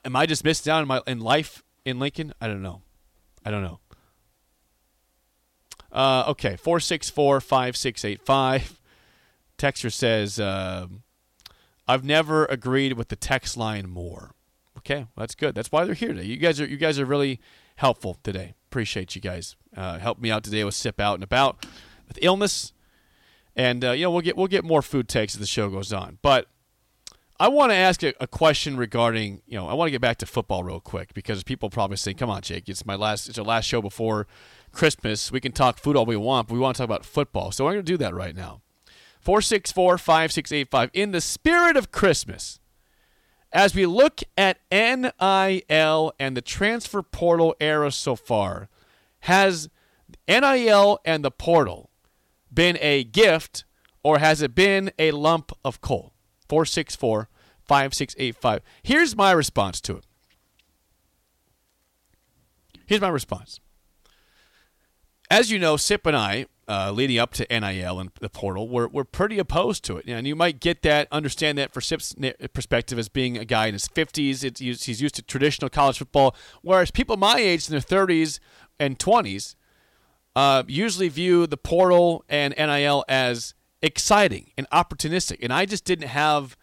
Am 0.04 0.16
I 0.16 0.24
just 0.24 0.42
missing 0.44 0.72
out 0.72 0.80
in 0.80 0.88
my 0.88 1.02
in 1.06 1.20
life 1.20 1.62
in 1.84 1.98
Lincoln? 1.98 2.32
I 2.40 2.46
don't 2.46 2.62
know. 2.62 2.80
I 3.44 3.50
don't 3.50 3.62
know. 3.62 3.80
Uh, 5.92 6.24
okay, 6.28 6.56
464 6.56 7.40
5685. 7.40 8.80
Texter 9.58 9.92
says, 9.92 10.40
uh, 10.40 10.86
I've 11.86 12.04
never 12.04 12.46
agreed 12.46 12.94
with 12.94 13.08
the 13.08 13.16
text 13.16 13.56
line 13.56 13.88
more. 13.88 14.34
Okay, 14.78 15.00
well, 15.00 15.08
that's 15.16 15.34
good. 15.34 15.54
That's 15.54 15.70
why 15.70 15.84
they're 15.84 15.94
here 15.94 16.14
today. 16.14 16.24
You 16.24 16.36
guys 16.36 16.60
are 16.60 16.66
you 16.66 16.76
guys 16.76 16.98
are 16.98 17.04
really 17.04 17.40
helpful 17.76 18.18
today. 18.22 18.54
Appreciate 18.68 19.14
you 19.14 19.20
guys. 19.20 19.56
Uh, 19.76 19.98
helped 19.98 20.20
me 20.20 20.30
out 20.30 20.42
today 20.42 20.64
with 20.64 20.74
sip 20.74 20.98
out 20.98 21.14
and 21.14 21.22
about 21.22 21.66
with 22.08 22.18
illness, 22.22 22.72
and 23.56 23.84
uh, 23.84 23.90
you 23.92 24.04
know 24.04 24.10
we'll 24.10 24.22
get 24.22 24.36
we'll 24.36 24.46
get 24.46 24.64
more 24.64 24.82
food 24.82 25.08
takes 25.08 25.34
as 25.34 25.40
the 25.40 25.46
show 25.46 25.68
goes 25.68 25.92
on. 25.92 26.18
But 26.22 26.48
I 27.38 27.48
want 27.48 27.72
to 27.72 27.76
ask 27.76 28.02
a, 28.02 28.14
a, 28.20 28.26
question 28.26 28.76
regarding 28.76 29.42
you 29.46 29.58
know 29.58 29.68
I 29.68 29.74
want 29.74 29.88
to 29.88 29.90
get 29.90 30.00
back 30.00 30.18
to 30.18 30.26
football 30.26 30.64
real 30.64 30.80
quick 30.80 31.14
because 31.14 31.42
people 31.42 31.70
probably 31.70 31.96
say, 31.96 32.14
"Come 32.14 32.30
on, 32.30 32.42
Jake, 32.42 32.68
it's 32.68 32.86
my 32.86 32.94
last 32.94 33.28
it's 33.28 33.38
our 33.38 33.44
last 33.44 33.64
show 33.64 33.82
before 33.82 34.26
Christmas. 34.72 35.30
We 35.30 35.40
can 35.40 35.52
talk 35.52 35.78
food 35.78 35.96
all 35.96 36.06
we 36.06 36.16
want, 36.16 36.48
but 36.48 36.54
we 36.54 36.60
want 36.60 36.76
to 36.76 36.82
talk 36.82 36.88
about 36.88 37.04
football. 37.04 37.52
So 37.52 37.64
we're 37.64 37.74
going 37.74 37.84
to 37.84 37.92
do 37.92 37.98
that 37.98 38.14
right 38.14 38.34
now. 38.34 38.62
464 39.20 39.98
5685. 39.98 40.90
In 40.92 41.12
the 41.12 41.20
spirit 41.20 41.76
of 41.76 41.92
Christmas, 41.92 42.58
as 43.52 43.74
we 43.74 43.86
look 43.86 44.20
at 44.36 44.58
NIL 44.72 46.12
and 46.18 46.36
the 46.36 46.42
transfer 46.42 47.02
portal 47.02 47.54
era 47.60 47.92
so 47.92 48.16
far, 48.16 48.68
has 49.20 49.68
NIL 50.26 50.98
and 51.04 51.24
the 51.24 51.30
portal 51.30 51.90
been 52.52 52.78
a 52.80 53.04
gift 53.04 53.64
or 54.02 54.18
has 54.18 54.42
it 54.42 54.54
been 54.54 54.90
a 54.98 55.10
lump 55.12 55.52
of 55.64 55.80
coal? 55.80 56.12
464 56.48 57.28
5685. 57.66 58.60
Here's 58.82 59.16
my 59.16 59.32
response 59.32 59.80
to 59.82 59.96
it. 59.96 60.04
Here's 62.86 63.00
my 63.00 63.08
response. 63.08 63.60
As 65.30 65.50
you 65.50 65.58
know, 65.58 65.78
Sip 65.78 66.04
and 66.04 66.16
I, 66.16 66.46
uh, 66.68 66.92
leading 66.92 67.18
up 67.18 67.32
to 67.34 67.46
NIL 67.48 67.98
and 67.98 68.10
the 68.20 68.28
portal, 68.28 68.68
we're, 68.68 68.88
we're 68.88 69.04
pretty 69.04 69.38
opposed 69.38 69.82
to 69.84 69.96
it. 69.96 70.04
And 70.06 70.26
you 70.26 70.36
might 70.36 70.60
get 70.60 70.82
that, 70.82 71.08
understand 71.10 71.56
that 71.58 71.72
for 71.72 71.80
Sip's 71.80 72.14
perspective 72.52 72.98
as 72.98 73.08
being 73.08 73.38
a 73.38 73.44
guy 73.44 73.66
in 73.66 73.72
his 73.72 73.88
50s. 73.88 74.44
It's, 74.44 74.60
he's 74.60 75.00
used 75.00 75.14
to 75.14 75.22
traditional 75.22 75.70
college 75.70 75.98
football, 75.98 76.36
whereas 76.60 76.90
people 76.90 77.16
my 77.16 77.36
age 77.38 77.66
in 77.68 77.72
their 77.72 77.80
30s 77.80 78.40
and 78.78 78.98
20s 78.98 79.54
uh, 80.34 80.62
usually 80.66 81.08
view 81.08 81.46
the 81.46 81.56
portal 81.56 82.24
and 82.28 82.54
NIL 82.56 83.04
as 83.08 83.54
exciting 83.82 84.50
and 84.56 84.68
opportunistic. 84.70 85.38
And 85.42 85.52
I 85.52 85.66
just 85.66 85.84
didn't 85.84 86.08
have 86.08 86.56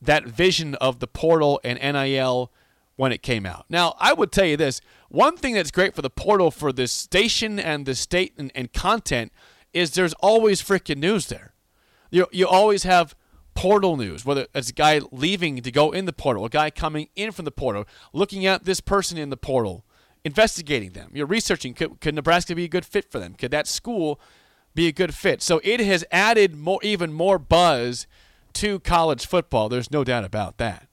that 0.00 0.24
vision 0.24 0.74
of 0.76 1.00
the 1.00 1.06
portal 1.06 1.60
and 1.64 1.78
NIL 1.78 2.52
when 2.96 3.12
it 3.12 3.22
came 3.22 3.46
out. 3.46 3.64
Now, 3.68 3.94
I 3.98 4.12
would 4.12 4.32
tell 4.32 4.44
you 4.44 4.56
this 4.56 4.80
one 5.08 5.36
thing 5.36 5.54
that's 5.54 5.70
great 5.70 5.94
for 5.94 6.02
the 6.02 6.10
portal 6.10 6.50
for 6.50 6.72
this 6.72 6.92
station 6.92 7.58
and 7.58 7.86
the 7.86 7.94
state 7.94 8.34
and, 8.36 8.50
and 8.54 8.72
content 8.72 9.32
is 9.72 9.92
there's 9.92 10.14
always 10.14 10.62
freaking 10.62 10.98
news 10.98 11.26
there. 11.26 11.54
You, 12.10 12.26
you 12.32 12.46
always 12.48 12.82
have 12.84 13.14
portal 13.54 13.96
news, 13.96 14.24
whether 14.24 14.46
it's 14.54 14.70
a 14.70 14.72
guy 14.72 15.00
leaving 15.10 15.60
to 15.62 15.70
go 15.70 15.92
in 15.92 16.06
the 16.06 16.12
portal, 16.12 16.44
a 16.44 16.48
guy 16.48 16.70
coming 16.70 17.08
in 17.16 17.32
from 17.32 17.44
the 17.44 17.50
portal, 17.50 17.86
looking 18.12 18.46
at 18.46 18.64
this 18.64 18.80
person 18.80 19.18
in 19.18 19.30
the 19.30 19.36
portal, 19.36 19.84
investigating 20.24 20.90
them. 20.92 21.10
You're 21.14 21.26
researching 21.26 21.74
could, 21.74 22.00
could 22.00 22.14
Nebraska 22.14 22.54
be 22.54 22.64
a 22.64 22.68
good 22.68 22.84
fit 22.84 23.10
for 23.10 23.18
them? 23.18 23.34
Could 23.34 23.50
that 23.50 23.66
school 23.66 24.20
be 24.74 24.86
a 24.86 24.92
good 24.92 25.14
fit? 25.14 25.42
So 25.42 25.60
it 25.64 25.80
has 25.80 26.04
added 26.10 26.56
more, 26.56 26.80
even 26.82 27.12
more 27.12 27.38
buzz 27.38 28.06
to 28.54 28.80
college 28.80 29.26
football. 29.26 29.68
There's 29.68 29.90
no 29.90 30.04
doubt 30.04 30.24
about 30.24 30.58
that. 30.58 30.88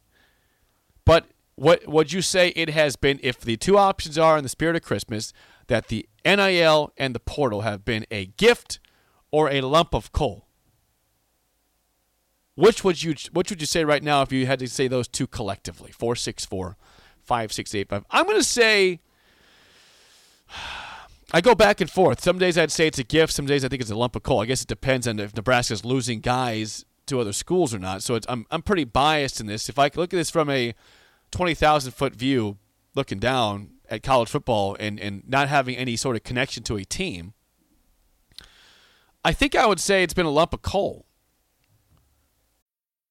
But 1.05 1.27
what 1.55 1.87
would 1.87 2.11
you 2.11 2.21
say 2.21 2.49
it 2.49 2.69
has 2.69 2.95
been 2.95 3.19
if 3.23 3.39
the 3.39 3.57
two 3.57 3.77
options 3.77 4.17
are 4.17 4.37
in 4.37 4.43
the 4.43 4.49
spirit 4.49 4.75
of 4.75 4.81
Christmas 4.81 5.33
that 5.67 5.87
the 5.87 6.07
NIL 6.25 6.91
and 6.97 7.15
the 7.15 7.19
portal 7.19 7.61
have 7.61 7.85
been 7.85 8.05
a 8.11 8.25
gift 8.25 8.79
or 9.31 9.49
a 9.49 9.61
lump 9.61 9.93
of 9.93 10.11
coal? 10.11 10.47
Which 12.55 12.83
would 12.83 13.03
you 13.03 13.15
which 13.33 13.49
would 13.49 13.59
you 13.59 13.67
say 13.67 13.83
right 13.83 14.01
now 14.01 14.21
if 14.21 14.31
you 14.31 14.45
had 14.45 14.59
to 14.59 14.67
say 14.67 14.87
those 14.87 15.07
two 15.09 15.27
collectively? 15.27 15.91
464 15.91 16.77
5685. 17.23 18.05
I'm 18.11 18.25
going 18.25 18.37
to 18.37 18.43
say 18.43 19.01
I 21.31 21.41
go 21.41 21.55
back 21.55 21.81
and 21.81 21.89
forth. 21.89 22.21
Some 22.21 22.37
days 22.37 22.57
I'd 22.57 22.71
say 22.71 22.87
it's 22.87 22.99
a 22.99 23.03
gift, 23.03 23.33
some 23.33 23.45
days 23.45 23.65
I 23.65 23.67
think 23.67 23.81
it's 23.81 23.91
a 23.91 23.95
lump 23.95 24.15
of 24.15 24.23
coal. 24.23 24.41
I 24.41 24.45
guess 24.45 24.61
it 24.61 24.67
depends 24.67 25.07
on 25.07 25.19
if 25.19 25.35
Nebraska's 25.35 25.83
losing 25.83 26.19
guys 26.19 26.85
to 27.07 27.19
other 27.19 27.33
schools 27.33 27.73
or 27.73 27.79
not. 27.79 28.03
So 28.03 28.19
I'm 28.27 28.45
I'm 28.51 28.61
pretty 28.61 28.83
biased 28.83 29.39
in 29.39 29.47
this. 29.47 29.69
If 29.69 29.77
I 29.77 29.85
look 29.95 30.13
at 30.13 30.17
this 30.17 30.29
from 30.29 30.49
a 30.49 30.73
20,000 31.31 31.91
foot 31.91 32.15
view 32.15 32.57
looking 32.93 33.19
down 33.19 33.71
at 33.89 34.03
college 34.03 34.29
football 34.29 34.75
and, 34.79 34.99
and 34.99 35.23
not 35.27 35.49
having 35.49 35.75
any 35.75 35.95
sort 35.95 36.15
of 36.15 36.23
connection 36.23 36.63
to 36.63 36.77
a 36.77 36.83
team, 36.83 37.33
I 39.23 39.33
think 39.33 39.55
I 39.55 39.65
would 39.65 39.79
say 39.79 40.03
it's 40.03 40.13
been 40.13 40.25
a 40.25 40.31
lump 40.31 40.53
of 40.53 40.61
coal. 40.61 41.05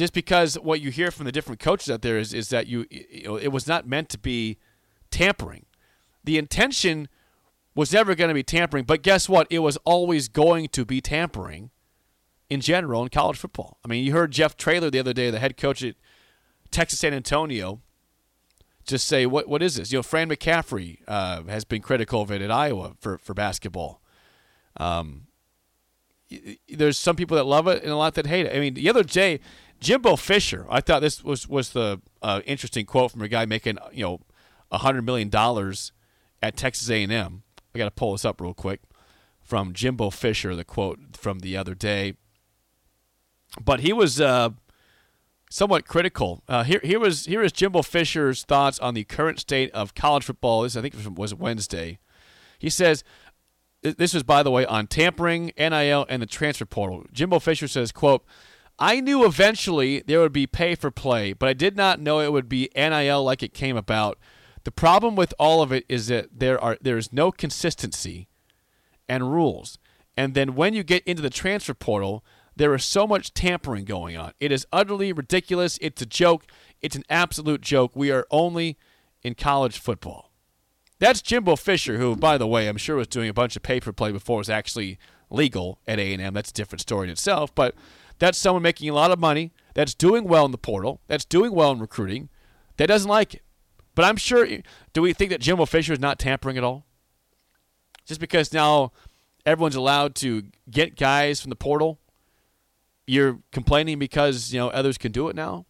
Just 0.00 0.14
because 0.14 0.54
what 0.54 0.80
you 0.80 0.90
hear 0.90 1.10
from 1.10 1.26
the 1.26 1.32
different 1.32 1.60
coaches 1.60 1.90
out 1.90 2.00
there 2.00 2.16
is 2.16 2.32
is 2.32 2.48
that 2.48 2.66
you, 2.66 2.86
you 2.88 3.24
know, 3.24 3.36
it 3.36 3.48
was 3.48 3.66
not 3.66 3.86
meant 3.86 4.08
to 4.08 4.18
be 4.18 4.56
tampering. 5.10 5.66
The 6.24 6.38
intention 6.38 7.06
was 7.74 7.92
never 7.92 8.14
going 8.14 8.28
to 8.28 8.34
be 8.34 8.42
tampering, 8.42 8.84
but 8.84 9.02
guess 9.02 9.28
what? 9.28 9.46
It 9.50 9.58
was 9.58 9.76
always 9.84 10.28
going 10.28 10.68
to 10.68 10.86
be 10.86 11.02
tampering 11.02 11.68
in 12.48 12.62
general 12.62 13.02
in 13.02 13.10
college 13.10 13.36
football. 13.36 13.76
I 13.84 13.88
mean, 13.88 14.02
you 14.02 14.12
heard 14.12 14.30
Jeff 14.30 14.56
Traylor 14.56 14.88
the 14.88 14.98
other 14.98 15.12
day, 15.12 15.30
the 15.30 15.38
head 15.38 15.58
coach 15.58 15.84
at 15.84 15.96
Texas 16.70 17.00
San 17.00 17.12
Antonio, 17.12 17.82
just 18.86 19.06
say, 19.06 19.26
"What 19.26 19.48
what 19.48 19.62
is 19.62 19.74
this?" 19.74 19.92
You 19.92 19.98
know, 19.98 20.02
Fran 20.02 20.30
McCaffery 20.30 21.00
uh, 21.06 21.42
has 21.42 21.66
been 21.66 21.82
critical 21.82 22.22
of 22.22 22.30
it 22.30 22.40
at 22.40 22.50
Iowa 22.50 22.94
for 23.00 23.18
for 23.18 23.34
basketball. 23.34 24.00
Um, 24.78 25.26
there's 26.68 26.96
some 26.96 27.16
people 27.16 27.36
that 27.36 27.44
love 27.44 27.66
it 27.66 27.82
and 27.82 27.92
a 27.92 27.96
lot 27.96 28.14
that 28.14 28.26
hate 28.26 28.46
it. 28.46 28.56
I 28.56 28.60
mean, 28.60 28.74
the 28.74 28.88
other 28.88 29.02
day, 29.02 29.40
Jimbo 29.80 30.16
Fisher, 30.16 30.66
I 30.68 30.80
thought 30.80 31.00
this 31.00 31.24
was 31.24 31.48
was 31.48 31.70
the 31.70 32.00
uh, 32.22 32.42
interesting 32.44 32.84
quote 32.84 33.12
from 33.12 33.22
a 33.22 33.28
guy 33.28 33.46
making 33.46 33.78
you 33.92 34.04
know 34.04 34.20
hundred 34.70 35.02
million 35.02 35.28
dollars 35.28 35.92
at 36.42 36.56
Texas 36.56 36.90
A 36.90 37.02
and 37.02 37.12
M. 37.12 37.42
I 37.74 37.78
got 37.78 37.86
to 37.86 37.90
pull 37.90 38.12
this 38.12 38.24
up 38.24 38.40
real 38.40 38.54
quick 38.54 38.80
from 39.42 39.72
Jimbo 39.72 40.10
Fisher, 40.10 40.54
the 40.54 40.64
quote 40.64 40.98
from 41.16 41.40
the 41.40 41.56
other 41.56 41.74
day. 41.74 42.14
But 43.60 43.80
he 43.80 43.92
was 43.92 44.20
uh, 44.20 44.50
somewhat 45.50 45.86
critical. 45.86 46.42
Uh, 46.46 46.62
here, 46.62 46.80
here 46.84 47.00
was 47.00 47.24
here 47.24 47.42
is 47.42 47.52
Jimbo 47.52 47.82
Fisher's 47.82 48.44
thoughts 48.44 48.78
on 48.78 48.94
the 48.94 49.04
current 49.04 49.40
state 49.40 49.70
of 49.72 49.94
college 49.94 50.24
football. 50.24 50.62
This 50.62 50.76
I 50.76 50.82
think 50.82 50.94
was 51.16 51.34
Wednesday. 51.34 51.98
He 52.58 52.68
says, 52.68 53.02
"This 53.82 54.12
was 54.12 54.22
by 54.24 54.42
the 54.42 54.50
way 54.50 54.66
on 54.66 54.86
tampering, 54.86 55.52
NIL, 55.58 56.06
and 56.08 56.20
the 56.20 56.26
transfer 56.26 56.66
portal." 56.66 57.06
Jimbo 57.12 57.38
Fisher 57.38 57.66
says, 57.66 57.92
"quote." 57.92 58.24
I 58.80 59.00
knew 59.00 59.26
eventually 59.26 60.02
there 60.06 60.20
would 60.20 60.32
be 60.32 60.46
pay 60.46 60.74
for 60.74 60.90
play, 60.90 61.34
but 61.34 61.50
I 61.50 61.52
did 61.52 61.76
not 61.76 62.00
know 62.00 62.20
it 62.20 62.32
would 62.32 62.48
be 62.48 62.70
NIL 62.74 63.22
like 63.22 63.42
it 63.42 63.52
came 63.52 63.76
about. 63.76 64.18
The 64.64 64.70
problem 64.70 65.16
with 65.16 65.34
all 65.38 65.60
of 65.60 65.70
it 65.70 65.84
is 65.88 66.06
that 66.06 66.40
there 66.40 66.58
are 66.62 66.78
there 66.80 66.96
is 66.96 67.12
no 67.12 67.30
consistency 67.30 68.28
and 69.08 69.30
rules. 69.32 69.78
And 70.16 70.34
then 70.34 70.54
when 70.54 70.74
you 70.74 70.82
get 70.82 71.04
into 71.04 71.22
the 71.22 71.30
transfer 71.30 71.74
portal, 71.74 72.24
there 72.56 72.74
is 72.74 72.84
so 72.84 73.06
much 73.06 73.34
tampering 73.34 73.84
going 73.84 74.16
on. 74.16 74.32
It 74.40 74.50
is 74.50 74.66
utterly 74.72 75.12
ridiculous. 75.12 75.78
It's 75.80 76.02
a 76.02 76.06
joke. 76.06 76.46
It's 76.80 76.96
an 76.96 77.04
absolute 77.08 77.60
joke. 77.60 77.92
We 77.94 78.10
are 78.10 78.26
only 78.30 78.78
in 79.22 79.34
college 79.34 79.78
football. 79.78 80.32
That's 80.98 81.22
Jimbo 81.22 81.56
Fisher, 81.56 81.96
who, 81.96 82.16
by 82.16 82.36
the 82.36 82.46
way, 82.46 82.68
I'm 82.68 82.76
sure 82.76 82.96
was 82.96 83.06
doing 83.06 83.30
a 83.30 83.34
bunch 83.34 83.56
of 83.56 83.62
paper 83.62 83.92
play 83.92 84.12
before 84.12 84.36
it 84.36 84.40
was 84.40 84.50
actually 84.50 84.98
legal 85.30 85.80
at 85.86 85.98
A&M. 85.98 86.34
That's 86.34 86.50
a 86.50 86.54
different 86.54 86.82
story 86.82 87.06
in 87.06 87.10
itself. 87.10 87.54
But 87.54 87.74
that's 88.20 88.38
someone 88.38 88.62
making 88.62 88.88
a 88.88 88.94
lot 88.94 89.10
of 89.10 89.18
money, 89.18 89.52
that's 89.74 89.94
doing 89.94 90.24
well 90.24 90.44
in 90.44 90.52
the 90.52 90.58
portal, 90.58 91.00
that's 91.08 91.24
doing 91.24 91.52
well 91.52 91.72
in 91.72 91.80
recruiting, 91.80 92.28
that 92.76 92.86
doesn't 92.86 93.10
like 93.10 93.34
it. 93.34 93.42
But 93.96 94.04
I'm 94.04 94.16
sure. 94.16 94.46
Do 94.92 95.02
we 95.02 95.12
think 95.12 95.30
that 95.30 95.40
Jimbo 95.40 95.66
Fisher 95.66 95.92
is 95.92 95.98
not 95.98 96.18
tampering 96.18 96.56
at 96.56 96.62
all? 96.62 96.86
Just 98.06 98.20
because 98.20 98.52
now 98.52 98.92
everyone's 99.44 99.74
allowed 99.74 100.14
to 100.16 100.44
get 100.70 100.96
guys 100.96 101.40
from 101.40 101.50
the 101.50 101.56
portal, 101.56 101.98
you're 103.06 103.40
complaining 103.52 103.98
because 103.98 104.52
you 104.52 104.60
know 104.60 104.68
others 104.68 104.98
can 104.98 105.12
do 105.12 105.28
it 105.28 105.34
now. 105.34 105.66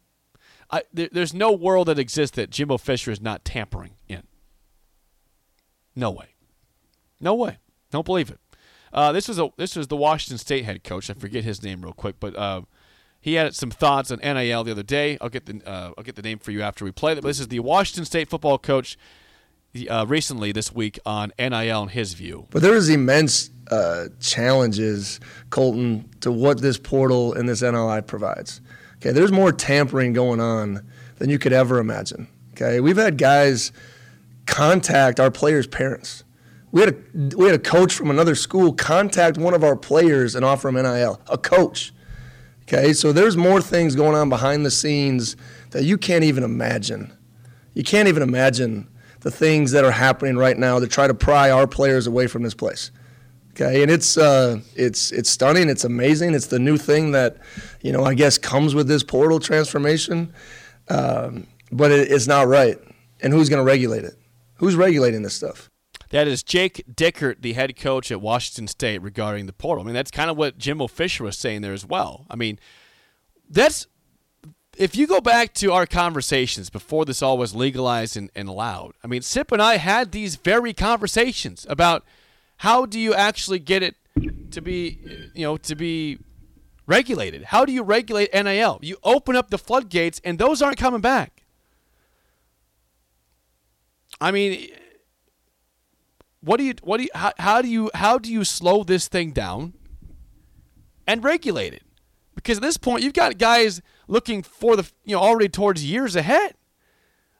I, 0.70 0.82
there, 0.92 1.08
there's 1.10 1.34
no 1.34 1.52
world 1.52 1.88
that 1.88 1.98
exists 1.98 2.36
that 2.36 2.50
Jimbo 2.50 2.78
Fisher 2.78 3.10
is 3.10 3.20
not 3.20 3.44
tampering 3.44 3.92
in. 4.08 4.24
No 5.96 6.10
way. 6.10 6.34
No 7.20 7.34
way. 7.34 7.58
Don't 7.90 8.06
believe 8.06 8.30
it. 8.30 8.39
Uh, 8.92 9.12
this 9.12 9.28
was 9.28 9.38
a 9.38 9.50
this 9.56 9.76
was 9.76 9.86
the 9.88 9.96
Washington 9.96 10.38
State 10.38 10.64
head 10.64 10.84
coach. 10.84 11.10
I 11.10 11.14
forget 11.14 11.44
his 11.44 11.62
name 11.62 11.82
real 11.82 11.92
quick, 11.92 12.16
but 12.18 12.36
uh, 12.36 12.62
he 13.20 13.34
had 13.34 13.54
some 13.54 13.70
thoughts 13.70 14.10
on 14.10 14.18
NIL 14.18 14.64
the 14.64 14.72
other 14.72 14.82
day. 14.82 15.18
I'll 15.20 15.28
get 15.28 15.46
the 15.46 15.60
uh, 15.66 15.92
I'll 15.96 16.04
get 16.04 16.16
the 16.16 16.22
name 16.22 16.38
for 16.38 16.50
you 16.50 16.62
after 16.62 16.84
we 16.84 16.90
play 16.92 17.12
it. 17.12 17.16
But 17.16 17.28
this 17.28 17.40
is 17.40 17.48
the 17.48 17.60
Washington 17.60 18.04
State 18.04 18.28
football 18.28 18.58
coach 18.58 18.96
uh, 19.88 20.04
recently 20.08 20.52
this 20.52 20.72
week 20.72 20.98
on 21.06 21.32
NIL 21.38 21.82
and 21.82 21.90
his 21.90 22.14
view. 22.14 22.46
But 22.50 22.62
there 22.62 22.74
is 22.74 22.88
immense 22.88 23.50
uh, 23.70 24.06
challenges, 24.20 25.20
Colton, 25.50 26.08
to 26.20 26.32
what 26.32 26.60
this 26.60 26.78
portal 26.78 27.34
and 27.34 27.48
this 27.48 27.62
NIL 27.62 28.02
provides. 28.02 28.60
Okay, 28.96 29.12
there's 29.12 29.32
more 29.32 29.52
tampering 29.52 30.12
going 30.12 30.40
on 30.40 30.86
than 31.16 31.30
you 31.30 31.38
could 31.38 31.52
ever 31.52 31.78
imagine. 31.78 32.28
Okay, 32.52 32.80
we've 32.80 32.96
had 32.96 33.16
guys 33.16 33.72
contact 34.46 35.20
our 35.20 35.30
players' 35.30 35.66
parents. 35.66 36.24
We 36.72 36.82
had 36.82 36.90
a 36.90 37.36
we 37.36 37.46
had 37.46 37.54
a 37.54 37.58
coach 37.58 37.92
from 37.92 38.10
another 38.10 38.34
school 38.34 38.72
contact 38.72 39.36
one 39.36 39.54
of 39.54 39.64
our 39.64 39.76
players 39.76 40.34
and 40.34 40.44
offer 40.44 40.68
him 40.68 40.76
NIL. 40.76 41.20
A 41.28 41.38
coach. 41.38 41.92
Okay, 42.62 42.92
so 42.92 43.12
there's 43.12 43.36
more 43.36 43.60
things 43.60 43.96
going 43.96 44.14
on 44.14 44.28
behind 44.28 44.64
the 44.64 44.70
scenes 44.70 45.36
that 45.70 45.82
you 45.82 45.98
can't 45.98 46.22
even 46.22 46.44
imagine. 46.44 47.12
You 47.74 47.82
can't 47.82 48.08
even 48.08 48.22
imagine 48.22 48.88
the 49.20 49.30
things 49.30 49.72
that 49.72 49.84
are 49.84 49.90
happening 49.90 50.36
right 50.36 50.56
now 50.56 50.78
to 50.78 50.86
try 50.86 51.06
to 51.06 51.14
pry 51.14 51.50
our 51.50 51.66
players 51.66 52.06
away 52.06 52.26
from 52.26 52.42
this 52.42 52.54
place. 52.54 52.90
Okay, 53.50 53.82
and 53.82 53.90
it's 53.90 54.16
uh, 54.16 54.60
it's 54.76 55.10
it's 55.10 55.28
stunning. 55.28 55.68
It's 55.68 55.84
amazing. 55.84 56.34
It's 56.34 56.46
the 56.46 56.58
new 56.58 56.76
thing 56.76 57.12
that, 57.12 57.38
you 57.80 57.92
know, 57.92 58.04
I 58.04 58.14
guess 58.14 58.38
comes 58.38 58.74
with 58.74 58.86
this 58.86 59.02
portal 59.02 59.40
transformation, 59.40 60.32
um, 60.88 61.46
but 61.72 61.90
it, 61.90 62.10
it's 62.10 62.26
not 62.26 62.46
right. 62.46 62.78
And 63.20 63.32
who's 63.32 63.48
going 63.48 63.60
to 63.60 63.64
regulate 63.64 64.04
it? 64.04 64.14
Who's 64.56 64.76
regulating 64.76 65.22
this 65.22 65.34
stuff? 65.34 65.69
That 66.10 66.26
is 66.26 66.42
Jake 66.42 66.84
Dickert, 66.92 67.40
the 67.40 67.52
head 67.52 67.76
coach 67.76 68.10
at 68.10 68.20
Washington 68.20 68.66
State, 68.66 69.00
regarding 69.00 69.46
the 69.46 69.52
portal. 69.52 69.84
I 69.84 69.86
mean, 69.86 69.94
that's 69.94 70.10
kind 70.10 70.28
of 70.28 70.36
what 70.36 70.58
Jimbo 70.58 70.88
Fisher 70.88 71.24
was 71.24 71.38
saying 71.38 71.62
there 71.62 71.72
as 71.72 71.86
well. 71.86 72.26
I 72.28 72.36
mean, 72.36 72.58
that's 73.48 73.86
if 74.76 74.96
you 74.96 75.06
go 75.06 75.20
back 75.20 75.54
to 75.54 75.72
our 75.72 75.86
conversations 75.86 76.68
before 76.68 77.04
this 77.04 77.22
all 77.22 77.38
was 77.38 77.54
legalized 77.54 78.16
and, 78.16 78.30
and 78.34 78.48
allowed. 78.48 78.94
I 79.04 79.06
mean, 79.06 79.22
Sip 79.22 79.52
and 79.52 79.62
I 79.62 79.76
had 79.76 80.10
these 80.10 80.36
very 80.36 80.72
conversations 80.72 81.66
about 81.68 82.04
how 82.58 82.86
do 82.86 82.98
you 82.98 83.14
actually 83.14 83.58
get 83.58 83.82
it 83.82 83.94
to 84.50 84.60
be, 84.60 84.98
you 85.34 85.44
know, 85.44 85.56
to 85.58 85.76
be 85.76 86.18
regulated. 86.86 87.44
How 87.44 87.64
do 87.64 87.72
you 87.72 87.82
regulate 87.82 88.34
NIL? 88.34 88.80
You 88.82 88.96
open 89.04 89.36
up 89.36 89.50
the 89.50 89.58
floodgates, 89.58 90.20
and 90.24 90.38
those 90.38 90.60
aren't 90.60 90.76
coming 90.76 91.00
back. 91.00 91.44
I 94.20 94.30
mean, 94.32 94.70
what 96.40 96.56
do 96.56 96.64
you 96.64 96.74
what 96.82 96.98
do 96.98 97.04
you 97.04 97.10
how, 97.14 97.32
how 97.38 97.62
do 97.62 97.68
you 97.68 97.90
how 97.94 98.18
do 98.18 98.32
you 98.32 98.44
slow 98.44 98.82
this 98.82 99.08
thing 99.08 99.32
down 99.32 99.74
and 101.06 101.22
regulate 101.22 101.74
it? 101.74 101.82
Because 102.34 102.58
at 102.58 102.62
this 102.62 102.76
point 102.76 103.02
you've 103.02 103.12
got 103.12 103.38
guys 103.38 103.82
looking 104.08 104.42
for 104.42 104.76
the 104.76 104.90
you 105.04 105.14
know 105.14 105.22
already 105.22 105.48
towards 105.48 105.84
years 105.84 106.16
ahead. 106.16 106.54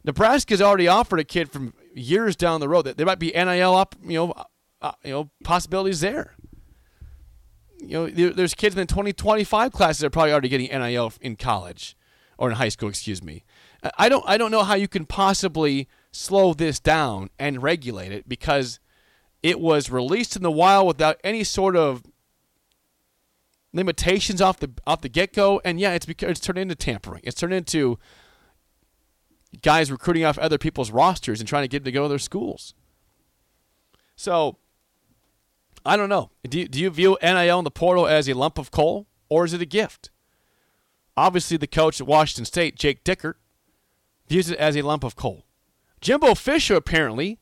Nebraska's 0.04 0.62
already 0.62 0.88
offered 0.88 1.20
a 1.20 1.24
kid 1.24 1.50
from 1.50 1.74
years 1.94 2.36
down 2.36 2.60
the 2.60 2.68
road 2.68 2.82
that 2.82 2.96
there 2.96 3.06
might 3.06 3.18
be 3.18 3.32
NIL 3.32 3.74
up 3.74 3.94
you 4.02 4.14
know 4.14 4.34
uh, 4.82 4.92
you 5.04 5.10
know 5.10 5.30
possibilities 5.44 6.00
there. 6.00 6.34
You 7.78 7.88
know 7.88 8.06
there, 8.10 8.30
there's 8.30 8.54
kids 8.54 8.74
in 8.74 8.80
the 8.80 8.86
2025 8.86 9.72
classes 9.72 10.00
that 10.00 10.06
are 10.08 10.10
probably 10.10 10.32
already 10.32 10.48
getting 10.48 10.68
NIL 10.68 11.12
in 11.20 11.36
college 11.36 11.96
or 12.36 12.50
in 12.50 12.56
high 12.56 12.70
school, 12.70 12.88
excuse 12.88 13.22
me. 13.22 13.44
I 13.98 14.08
don't 14.08 14.24
I 14.26 14.36
don't 14.36 14.50
know 14.50 14.62
how 14.62 14.74
you 14.74 14.88
can 14.88 15.06
possibly 15.06 15.88
slow 16.12 16.52
this 16.52 16.80
down 16.80 17.30
and 17.38 17.62
regulate 17.62 18.12
it 18.12 18.28
because 18.28 18.80
it 19.42 19.60
was 19.60 19.90
released 19.90 20.36
in 20.36 20.42
the 20.42 20.50
wild 20.50 20.86
without 20.86 21.18
any 21.24 21.44
sort 21.44 21.76
of 21.76 22.02
limitations 23.72 24.40
off 24.42 24.58
the 24.58 24.70
off 24.86 25.00
the 25.00 25.08
get 25.08 25.32
go, 25.32 25.60
and 25.64 25.80
yeah, 25.80 25.92
it's 25.92 26.06
because 26.06 26.30
it's 26.30 26.40
turned 26.40 26.58
into 26.58 26.74
tampering. 26.74 27.22
It's 27.24 27.40
turned 27.40 27.54
into 27.54 27.98
guys 29.62 29.90
recruiting 29.90 30.24
off 30.24 30.38
other 30.38 30.58
people's 30.58 30.90
rosters 30.90 31.40
and 31.40 31.48
trying 31.48 31.64
to 31.64 31.68
get 31.68 31.80
them 31.80 31.86
to 31.86 31.92
go 31.92 32.02
to 32.04 32.08
their 32.08 32.18
schools. 32.18 32.74
So 34.16 34.58
I 35.84 35.96
don't 35.96 36.08
know. 36.08 36.30
Do 36.48 36.60
you, 36.60 36.68
do 36.68 36.78
you 36.78 36.90
view 36.90 37.18
NIL 37.22 37.58
in 37.58 37.64
the 37.64 37.70
portal 37.70 38.06
as 38.06 38.28
a 38.28 38.34
lump 38.34 38.58
of 38.58 38.70
coal 38.70 39.06
or 39.28 39.44
is 39.44 39.52
it 39.52 39.62
a 39.62 39.66
gift? 39.66 40.10
Obviously, 41.16 41.56
the 41.56 41.66
coach 41.66 42.00
at 42.00 42.06
Washington 42.06 42.44
State, 42.44 42.76
Jake 42.76 43.04
Dickert, 43.04 43.34
views 44.28 44.50
it 44.50 44.58
as 44.58 44.76
a 44.76 44.82
lump 44.82 45.04
of 45.04 45.16
coal. 45.16 45.44
Jimbo 46.00 46.34
Fisher 46.34 46.76
apparently 46.76 47.39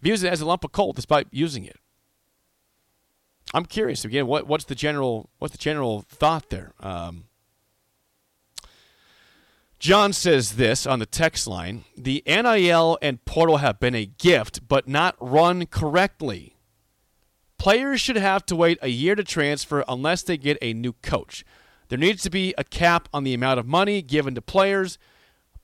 views 0.00 0.22
it 0.22 0.32
as 0.32 0.40
a 0.40 0.46
lump 0.46 0.64
of 0.64 0.72
coal 0.72 0.92
despite 0.92 1.26
using 1.30 1.64
it. 1.64 1.76
I'm 3.52 3.66
curious 3.66 4.04
again. 4.04 4.26
What 4.26 4.46
what's 4.46 4.64
the 4.64 4.74
general 4.74 5.30
what's 5.38 5.52
the 5.52 5.58
general 5.58 6.04
thought 6.08 6.50
there? 6.50 6.72
Um, 6.80 7.24
John 9.78 10.12
says 10.12 10.52
this 10.52 10.86
on 10.86 10.98
the 10.98 11.06
text 11.06 11.46
line: 11.46 11.84
the 11.96 12.22
NIL 12.26 12.98
and 13.02 13.24
portal 13.24 13.56
have 13.56 13.80
been 13.80 13.94
a 13.94 14.06
gift, 14.06 14.68
but 14.68 14.86
not 14.86 15.16
run 15.20 15.66
correctly. 15.66 16.54
Players 17.58 18.00
should 18.00 18.16
have 18.16 18.46
to 18.46 18.56
wait 18.56 18.78
a 18.80 18.88
year 18.88 19.14
to 19.14 19.24
transfer 19.24 19.84
unless 19.88 20.22
they 20.22 20.38
get 20.38 20.56
a 20.62 20.72
new 20.72 20.92
coach. 21.02 21.44
There 21.88 21.98
needs 21.98 22.22
to 22.22 22.30
be 22.30 22.54
a 22.56 22.64
cap 22.64 23.08
on 23.12 23.24
the 23.24 23.34
amount 23.34 23.58
of 23.58 23.66
money 23.66 24.00
given 24.00 24.34
to 24.36 24.40
players. 24.40 24.96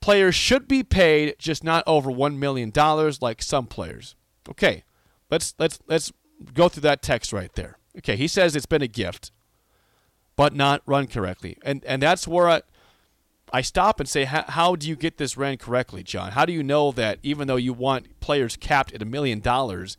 Players 0.01 0.35
should 0.35 0.67
be 0.67 0.83
paid, 0.83 1.35
just 1.39 1.63
not 1.63 1.83
over 1.87 2.11
one 2.11 2.37
million 2.37 2.69
dollars 2.69 3.21
like 3.21 3.41
some 3.41 3.65
players. 3.65 4.16
Okay, 4.49 4.83
let's 5.29 5.53
let's 5.59 5.79
let's 5.87 6.11
go 6.53 6.69
through 6.69 6.81
that 6.81 7.01
text 7.01 7.33
right 7.33 7.53
there. 7.53 7.77
Okay, 7.97 8.15
he 8.15 8.27
says 8.27 8.55
it's 8.55 8.65
been 8.65 8.81
a 8.81 8.87
gift, 8.87 9.31
but 10.35 10.53
not 10.53 10.81
run 10.85 11.07
correctly, 11.07 11.57
and 11.63 11.83
and 11.85 12.01
that's 12.01 12.27
where 12.27 12.49
I 12.49 12.61
I 13.53 13.61
stop 13.61 13.99
and 13.99 14.09
say, 14.09 14.25
how 14.25 14.75
do 14.75 14.89
you 14.89 14.95
get 14.95 15.17
this 15.17 15.37
ran 15.37 15.57
correctly, 15.57 16.03
John? 16.03 16.33
How 16.33 16.45
do 16.45 16.51
you 16.51 16.63
know 16.63 16.91
that 16.91 17.19
even 17.23 17.47
though 17.47 17.55
you 17.55 17.71
want 17.71 18.19
players 18.19 18.57
capped 18.57 18.93
at 18.93 19.01
a 19.01 19.05
million 19.05 19.39
dollars, 19.39 19.97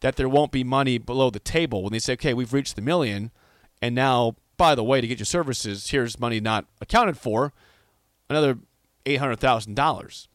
that 0.00 0.14
there 0.14 0.28
won't 0.28 0.52
be 0.52 0.62
money 0.62 0.98
below 0.98 1.30
the 1.30 1.40
table 1.40 1.82
when 1.82 1.92
they 1.92 1.98
say, 1.98 2.12
okay, 2.12 2.34
we've 2.34 2.52
reached 2.52 2.76
the 2.76 2.82
million, 2.82 3.32
and 3.82 3.94
now 3.94 4.36
by 4.56 4.74
the 4.74 4.84
way, 4.84 5.00
to 5.00 5.06
get 5.06 5.18
your 5.18 5.26
services, 5.26 5.90
here's 5.90 6.18
money 6.18 6.40
not 6.40 6.66
accounted 6.80 7.16
for, 7.18 7.52
another 8.28 8.58
eight 9.06 9.16
hundred 9.16 9.40
thousand 9.40 9.74
dollars. 9.74 10.28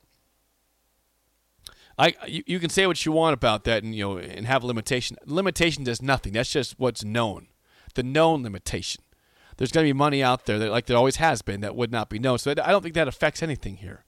I 1.99 2.15
you, 2.27 2.43
you, 2.47 2.59
can 2.59 2.69
say 2.69 2.88
what 2.88 3.05
you 3.05 3.12
want 3.12 3.33
about 3.33 3.65
that 3.65 3.83
and 3.83 3.93
you 3.93 4.03
know 4.03 4.17
and 4.17 4.47
have 4.47 4.63
a 4.63 4.67
limitation. 4.67 5.17
Limitation 5.25 5.83
does 5.83 6.01
nothing. 6.01 6.33
That's 6.33 6.51
just 6.51 6.79
what's 6.79 7.03
known. 7.03 7.47
The 7.93 8.03
known 8.03 8.41
limitation. 8.41 9.03
There's 9.57 9.73
going 9.73 9.85
to 9.85 9.89
be 9.89 9.97
money 9.97 10.23
out 10.23 10.45
there 10.45 10.57
that 10.57 10.71
like 10.71 10.85
there 10.85 10.95
always 10.95 11.17
has 11.17 11.41
been 11.41 11.59
that 11.59 11.75
would 11.75 11.91
not 11.91 12.09
be 12.09 12.17
known. 12.17 12.39
So 12.39 12.51
I 12.51 12.71
don't 12.71 12.81
think 12.81 12.95
that 12.95 13.09
affects 13.09 13.43
anything 13.43 13.77
here. 13.77 14.05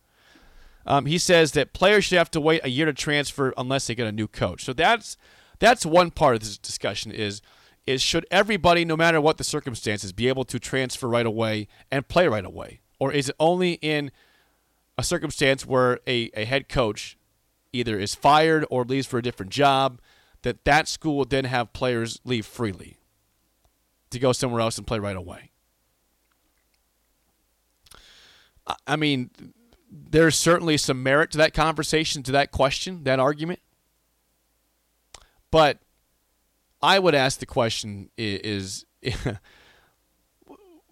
Um, 0.85 1.05
he 1.05 1.17
says 1.17 1.51
that 1.51 1.73
players 1.73 2.05
should 2.05 2.17
have 2.17 2.31
to 2.31 2.41
wait 2.41 2.61
a 2.63 2.69
year 2.69 2.85
to 2.85 2.93
transfer 2.93 3.53
unless 3.57 3.87
they 3.87 3.93
get 3.93 4.07
a 4.07 4.11
new 4.11 4.27
coach. 4.27 4.63
So 4.63 4.71
that's 4.71 5.17
that's 5.59 5.85
one 5.85 6.09
part 6.11 6.35
of 6.35 6.41
this 6.41 6.57
discussion 6.57 7.11
is 7.11 7.41
is 7.85 8.01
should 8.01 8.25
everybody, 8.31 8.85
no 8.85 8.95
matter 8.95 9.19
what 9.19 9.37
the 9.37 9.43
circumstances, 9.43 10.13
be 10.13 10.29
able 10.29 10.45
to 10.45 10.59
transfer 10.59 11.09
right 11.09 11.25
away 11.25 11.67
and 11.91 12.07
play 12.07 12.27
right 12.27 12.45
away, 12.45 12.79
or 12.99 13.11
is 13.11 13.27
it 13.27 13.35
only 13.37 13.73
in 13.73 14.11
a 14.97 15.03
circumstance 15.03 15.65
where 15.65 15.99
a, 16.07 16.29
a 16.33 16.45
head 16.45 16.69
coach 16.69 17.17
either 17.73 17.99
is 17.99 18.15
fired 18.15 18.65
or 18.69 18.83
leaves 18.83 19.07
for 19.07 19.17
a 19.17 19.21
different 19.21 19.51
job, 19.51 19.99
that 20.43 20.65
that 20.65 20.87
school 20.87 21.17
would 21.17 21.29
then 21.29 21.45
have 21.45 21.73
players 21.73 22.19
leave 22.23 22.45
freely 22.45 22.97
to 24.09 24.19
go 24.19 24.31
somewhere 24.31 24.61
else 24.61 24.77
and 24.77 24.85
play 24.85 24.99
right 24.99 25.15
away. 25.15 25.51
I 28.85 28.95
mean, 28.95 29.31
there's 29.89 30.37
certainly 30.37 30.77
some 30.77 31.01
merit 31.03 31.31
to 31.31 31.37
that 31.39 31.53
conversation, 31.53 32.23
to 32.23 32.31
that 32.31 32.51
question, 32.51 33.03
that 33.03 33.19
argument. 33.19 33.59
But 35.49 35.79
I 36.81 36.99
would 36.99 37.15
ask 37.15 37.39
the 37.39 37.45
question 37.45 38.09
is, 38.17 38.85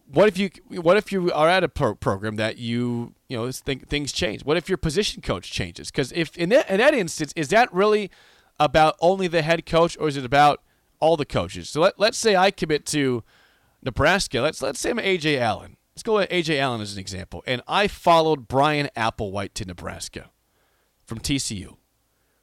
what 0.05 0.27
if 0.27 0.37
you 0.37 0.49
what 0.67 0.97
if 0.97 1.11
you 1.11 1.31
are 1.31 1.47
at 1.47 1.63
a 1.63 1.69
pro- 1.69 1.95
program 1.95 2.35
that 2.35 2.57
you 2.57 3.13
you 3.29 3.37
know 3.37 3.49
th- 3.49 3.83
things 3.83 4.11
change? 4.11 4.43
What 4.43 4.57
if 4.57 4.67
your 4.67 4.77
position 4.77 5.21
coach 5.21 5.51
changes? 5.51 5.91
Because 5.91 6.11
if 6.11 6.35
in 6.35 6.49
that, 6.49 6.69
in 6.69 6.79
that 6.79 6.93
instance, 6.93 7.31
is 7.35 7.47
that 7.49 7.71
really 7.73 8.11
about 8.59 8.95
only 8.99 9.27
the 9.27 9.43
head 9.43 9.65
coach, 9.65 9.95
or 9.99 10.07
is 10.07 10.17
it 10.17 10.25
about 10.25 10.61
all 10.99 11.15
the 11.15 11.25
coaches? 11.25 11.69
So 11.69 11.81
let, 11.81 11.99
let's 11.99 12.17
say 12.17 12.35
I 12.35 12.51
commit 12.51 12.85
to 12.87 13.23
Nebraska. 13.83 14.41
Let's 14.41 14.61
let's 14.61 14.79
say 14.79 14.89
I'm 14.89 14.97
Ajay 14.97 15.39
Allen. 15.39 15.77
Let's 15.95 16.03
go 16.03 16.15
with 16.15 16.29
Ajay 16.29 16.59
Allen 16.59 16.81
as 16.81 16.93
an 16.93 16.99
example, 16.99 17.43
and 17.45 17.61
I 17.67 17.87
followed 17.87 18.47
Bryan 18.47 18.89
Applewhite 18.97 19.53
to 19.53 19.65
Nebraska 19.65 20.31
from 21.05 21.19
TCU. 21.19 21.77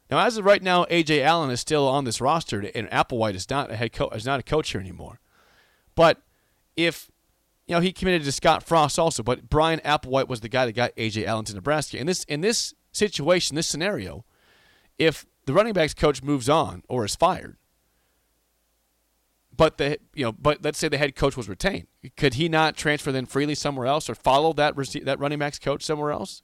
Now, 0.09 0.21
as 0.21 0.37
of 0.37 0.45
right 0.45 0.63
now, 0.63 0.85
Ajay 0.85 1.23
Allen 1.23 1.51
is 1.51 1.61
still 1.61 1.89
on 1.89 2.05
this 2.05 2.21
roster, 2.21 2.61
and 2.61 2.89
Applewhite 2.91 3.35
is 3.35 3.51
not 3.51 3.73
a 3.73 3.77
head 3.77 3.93
coach, 3.93 4.15
is 4.15 4.27
not 4.27 4.39
a 4.39 4.45
coach 4.45 4.71
here 4.71 4.81
anymore. 4.81 5.21
But 5.97 6.23
if 6.77 7.11
you 7.67 7.75
know 7.75 7.81
he 7.81 7.93
committed 7.93 8.25
to 8.25 8.33
Scott 8.33 8.63
Frost 8.63 8.99
also, 8.99 9.23
but 9.23 9.49
Bryan 9.49 9.81
Applewhite 9.81 10.29
was 10.29 10.41
the 10.41 10.49
guy 10.49 10.67
that 10.67 10.73
got 10.73 10.95
Ajay 10.97 11.27
Allen 11.27 11.45
to 11.47 11.55
Nebraska. 11.55 11.99
In 11.99 12.07
this 12.07 12.25
in 12.25 12.41
this 12.41 12.75
situation, 12.93 13.57
this 13.57 13.67
scenario, 13.67 14.25
if 14.99 15.27
the 15.47 15.53
running 15.53 15.73
backs 15.73 15.95
coach 15.95 16.23
moves 16.23 16.49
on 16.49 16.83
or 16.89 17.05
is 17.05 17.17
fired, 17.17 17.57
but 19.57 19.79
the 19.79 19.99
you 20.15 20.25
know, 20.25 20.33
but 20.33 20.63
let's 20.63 20.79
say 20.79 20.89
the 20.89 20.99
head 20.99 21.17
coach 21.17 21.37
was 21.37 21.49
retained, 21.49 21.87
could 22.17 22.35
he 22.35 22.49
not 22.49 22.77
transfer 22.77 23.11
then 23.11 23.27
freely 23.27 23.55
somewhere 23.55 23.87
else 23.87 24.09
or 24.09 24.15
follow 24.15 24.53
that 24.53 24.77
that 25.05 25.19
running 25.19 25.39
backs 25.39 25.59
coach 25.59 25.83
somewhere 25.83 26.13
else? 26.13 26.43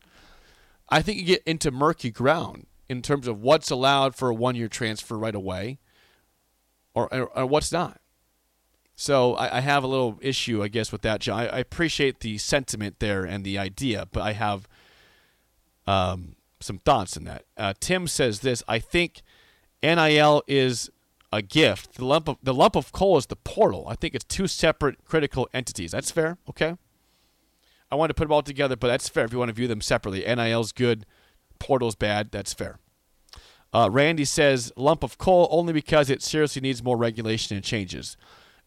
I 0.89 1.03
think 1.03 1.19
you 1.19 1.25
get 1.25 1.43
into 1.45 1.71
murky 1.71 2.11
ground 2.11 2.67
in 2.89 3.01
terms 3.01 3.27
of 3.27 3.41
what's 3.41 3.71
allowed 3.71 4.15
for 4.15 4.29
a 4.29 4.35
one 4.35 4.55
year 4.55 4.69
transfer 4.69 5.17
right 5.17 5.35
away 5.35 5.79
or, 6.95 7.13
or, 7.13 7.39
or, 7.39 7.47
what's 7.47 7.73
not. 7.73 8.02
So 9.03 9.35
I, 9.35 9.57
I, 9.57 9.61
have 9.63 9.83
a 9.83 9.89
little 9.89 10.17
issue, 10.23 10.63
I 10.63 10.69
guess, 10.69 10.93
with 10.93 11.03
that. 11.03 11.29
I, 11.29 11.47
I, 11.47 11.59
appreciate 11.59 12.21
the 12.21 12.39
sentiment 12.39 13.01
there 13.01 13.25
and 13.25 13.43
the 13.43 13.59
idea, 13.59 14.07
but 14.13 14.23
I 14.23 14.31
have 14.31 14.69
um, 15.89 16.37
some 16.61 16.79
thoughts 16.79 17.17
on 17.17 17.25
that. 17.25 17.45
Uh, 17.57 17.75
Tim 17.81 18.07
says 18.07 18.43
this 18.43 18.63
I 18.69 18.79
think 18.79 19.23
NIL 19.83 20.45
is 20.47 20.89
a 21.33 21.43
gift. 21.43 21.95
The 21.95 22.05
lump, 22.05 22.29
of, 22.29 22.37
the 22.45 22.55
lump 22.55 22.77
of 22.77 22.93
coal 22.93 23.19
is 23.19 23.27
the 23.27 23.35
portal. 23.35 23.87
I 23.89 23.97
think 23.97 24.15
it's 24.15 24.25
two 24.25 24.47
separate 24.47 25.05
critical 25.05 25.49
entities. 25.53 25.91
That's 25.91 26.13
fair, 26.13 26.39
okay? 26.49 26.77
I 27.91 27.97
want 27.97 28.11
to 28.11 28.15
put 28.15 28.27
them 28.27 28.33
all 28.33 28.43
together, 28.43 28.77
but 28.77 28.87
that's 28.87 29.09
fair 29.09 29.25
if 29.25 29.33
you 29.33 29.39
want 29.41 29.49
to 29.49 29.53
view 29.53 29.67
them 29.67 29.81
separately. 29.81 30.21
NIL's 30.33 30.71
good, 30.71 31.07
portal's 31.59 31.97
bad. 31.97 32.31
That's 32.31 32.55
fair. 32.55 32.79
Uh, 33.75 33.89
Randy 33.91 34.25
says 34.25 34.73
lump 34.77 35.03
of 35.03 35.19
coal 35.19 35.49
only 35.51 35.73
because 35.73 36.09
it 36.09 36.23
seriously 36.23 36.63
needs 36.63 36.85
more 36.85 36.97
regulation 36.97 37.57
and 37.57 37.65
changes. 37.65 38.17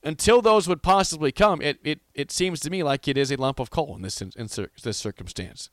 Until 0.06 0.39
those 0.39 0.68
would 0.68 0.84
possibly 0.84 1.32
come, 1.32 1.63
it, 1.63 1.80
it, 1.84 2.00
it 2.13 2.32
seems 2.32 2.60
to 2.60 2.70
me 2.70 2.84
like 2.84 3.08
it 3.08 3.18
is 3.18 3.32
a 3.32 3.38
lump 3.38 3.60
of 3.60 3.72
coal 3.72 3.96
in 3.96 4.04
this 4.04 4.22
in, 4.22 4.32
in 4.38 4.48
this 4.84 4.98
circumstance. 4.98 5.72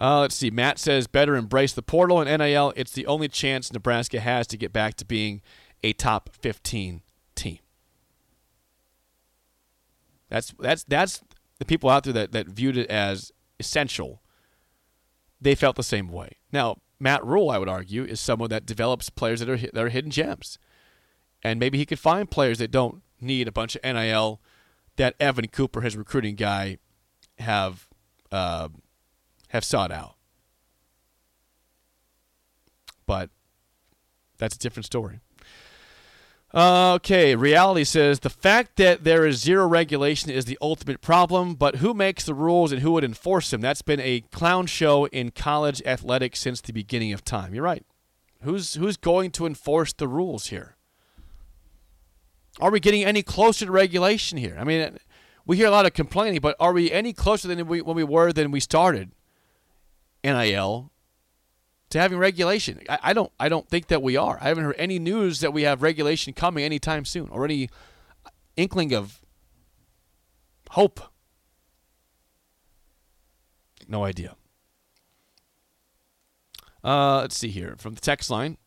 Uh, 0.00 0.20
let's 0.20 0.34
see. 0.34 0.50
Matt 0.50 0.78
says 0.78 1.06
better 1.06 1.36
embrace 1.36 1.74
the 1.74 1.82
portal 1.82 2.20
and 2.20 2.40
NIL. 2.40 2.72
It's 2.76 2.92
the 2.92 3.06
only 3.06 3.28
chance 3.28 3.70
Nebraska 3.72 4.20
has 4.20 4.46
to 4.48 4.56
get 4.56 4.72
back 4.72 4.94
to 4.94 5.04
being 5.04 5.42
a 5.82 5.92
top 5.92 6.30
15 6.40 7.02
team. 7.34 7.58
That's 10.30 10.54
that's 10.58 10.82
that's 10.84 11.22
the 11.58 11.66
people 11.66 11.90
out 11.90 12.04
there 12.04 12.12
that, 12.14 12.32
that 12.32 12.48
viewed 12.48 12.78
it 12.78 12.90
as 12.90 13.30
essential 13.60 14.22
they 15.40 15.54
felt 15.54 15.76
the 15.76 15.82
same 15.82 16.08
way. 16.08 16.38
Now, 16.50 16.78
Matt 16.98 17.24
Rhule, 17.24 17.50
I 17.50 17.58
would 17.58 17.68
argue, 17.68 18.02
is 18.02 18.18
someone 18.18 18.48
that 18.48 18.64
develops 18.64 19.10
players 19.10 19.40
that 19.40 19.48
are 19.50 19.58
that 19.58 19.76
are 19.76 19.90
hidden 19.90 20.10
gems, 20.10 20.58
and 21.44 21.60
maybe 21.60 21.76
he 21.78 21.86
could 21.86 21.98
find 21.98 22.30
players 22.30 22.58
that 22.58 22.70
don't 22.70 23.02
need 23.20 23.46
a 23.46 23.52
bunch 23.52 23.76
of 23.76 23.84
NIL 23.84 24.40
that 24.96 25.14
Evan 25.20 25.48
Cooper, 25.48 25.82
his 25.82 25.96
recruiting 25.96 26.34
guy, 26.34 26.78
have 27.38 27.86
uh, 28.32 28.68
have 29.48 29.64
sought 29.64 29.92
out. 29.92 30.16
But 33.06 33.30
that's 34.38 34.56
a 34.56 34.58
different 34.58 34.86
story. 34.86 35.20
Okay, 36.54 37.34
reality 37.34 37.82
says 37.82 38.20
the 38.20 38.30
fact 38.30 38.76
that 38.76 39.02
there 39.02 39.26
is 39.26 39.40
zero 39.40 39.66
regulation 39.66 40.30
is 40.30 40.44
the 40.44 40.56
ultimate 40.62 41.00
problem, 41.00 41.56
but 41.56 41.76
who 41.76 41.92
makes 41.92 42.24
the 42.24 42.34
rules 42.34 42.70
and 42.70 42.80
who 42.80 42.92
would 42.92 43.02
enforce 43.02 43.50
them? 43.50 43.60
That's 43.60 43.82
been 43.82 43.98
a 43.98 44.20
clown 44.30 44.66
show 44.66 45.06
in 45.06 45.32
college 45.32 45.82
athletics 45.84 46.38
since 46.38 46.60
the 46.60 46.72
beginning 46.72 47.12
of 47.12 47.24
time. 47.24 47.54
You're 47.54 47.64
right. 47.64 47.84
Who's 48.42 48.74
who's 48.74 48.96
going 48.96 49.32
to 49.32 49.46
enforce 49.46 49.92
the 49.92 50.06
rules 50.06 50.46
here? 50.46 50.76
Are 52.60 52.70
we 52.70 52.80
getting 52.80 53.04
any 53.04 53.22
closer 53.22 53.66
to 53.66 53.72
regulation 53.72 54.38
here? 54.38 54.56
I 54.58 54.64
mean, 54.64 54.98
we 55.44 55.56
hear 55.56 55.66
a 55.66 55.70
lot 55.70 55.86
of 55.86 55.92
complaining, 55.92 56.40
but 56.40 56.56
are 56.60 56.72
we 56.72 56.90
any 56.90 57.12
closer 57.12 57.48
than 57.48 57.66
we, 57.66 57.80
when 57.80 57.96
we 57.96 58.04
were 58.04 58.32
than 58.32 58.50
we 58.50 58.60
started 58.60 59.12
NIL 60.22 60.90
to 61.90 62.00
having 62.00 62.18
regulation. 62.18 62.80
I, 62.88 62.98
I, 63.02 63.12
don't 63.12 63.30
I 63.38 63.48
don't 63.48 63.68
think 63.68 63.86
that 63.88 64.02
we 64.02 64.16
are. 64.16 64.38
I 64.40 64.48
haven't 64.48 64.64
heard 64.64 64.74
any 64.78 64.98
news 64.98 65.40
that 65.40 65.52
we 65.52 65.62
have 65.62 65.82
regulation 65.82 66.32
coming 66.32 66.64
anytime 66.64 67.04
soon 67.04 67.28
or 67.28 67.44
any 67.44 67.68
inkling 68.56 68.92
of 68.92 69.20
hope. 70.70 71.00
No 73.86 74.04
idea. 74.04 74.34
Uh, 76.82 77.20
let's 77.20 77.38
see 77.38 77.48
here 77.48 77.76
from 77.78 77.94
the 77.94 78.00
text 78.00 78.30
line. 78.30 78.58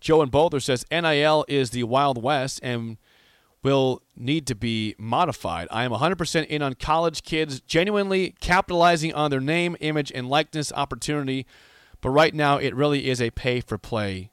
Joe 0.00 0.22
and 0.22 0.30
Boulder 0.30 0.60
says 0.60 0.86
NIL 0.90 1.44
is 1.48 1.70
the 1.70 1.84
Wild 1.84 2.22
West 2.22 2.60
and 2.62 2.96
will 3.62 4.02
need 4.16 4.46
to 4.46 4.54
be 4.54 4.94
modified. 4.98 5.68
I 5.70 5.84
am 5.84 5.90
100% 5.90 6.46
in 6.46 6.62
on 6.62 6.74
college 6.74 7.22
kids 7.22 7.60
genuinely 7.60 8.34
capitalizing 8.40 9.12
on 9.14 9.30
their 9.30 9.40
name, 9.40 9.76
image, 9.80 10.10
and 10.14 10.28
likeness 10.28 10.72
opportunity 10.72 11.46
but 12.00 12.10
right 12.10 12.34
now, 12.34 12.56
it 12.56 12.74
really 12.74 13.08
is 13.08 13.20
a 13.20 13.30
pay 13.30 13.60
for 13.60 13.78
play 13.78 14.30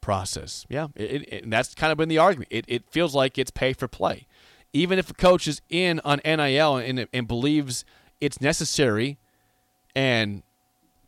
process. 0.00 0.66
Yeah, 0.68 0.88
it, 0.94 1.32
it, 1.32 1.50
that's 1.50 1.74
kind 1.74 1.92
of 1.92 1.98
been 1.98 2.08
the 2.08 2.18
argument. 2.18 2.48
It, 2.50 2.64
it 2.68 2.84
feels 2.90 3.14
like 3.14 3.38
it's 3.38 3.50
pay 3.50 3.72
for 3.72 3.88
play. 3.88 4.26
Even 4.72 4.98
if 4.98 5.10
a 5.10 5.14
coach 5.14 5.46
is 5.46 5.60
in 5.68 6.00
on 6.04 6.20
NIL 6.24 6.76
and, 6.76 7.06
and 7.12 7.28
believes 7.28 7.84
it's 8.20 8.40
necessary 8.40 9.18
and 9.94 10.42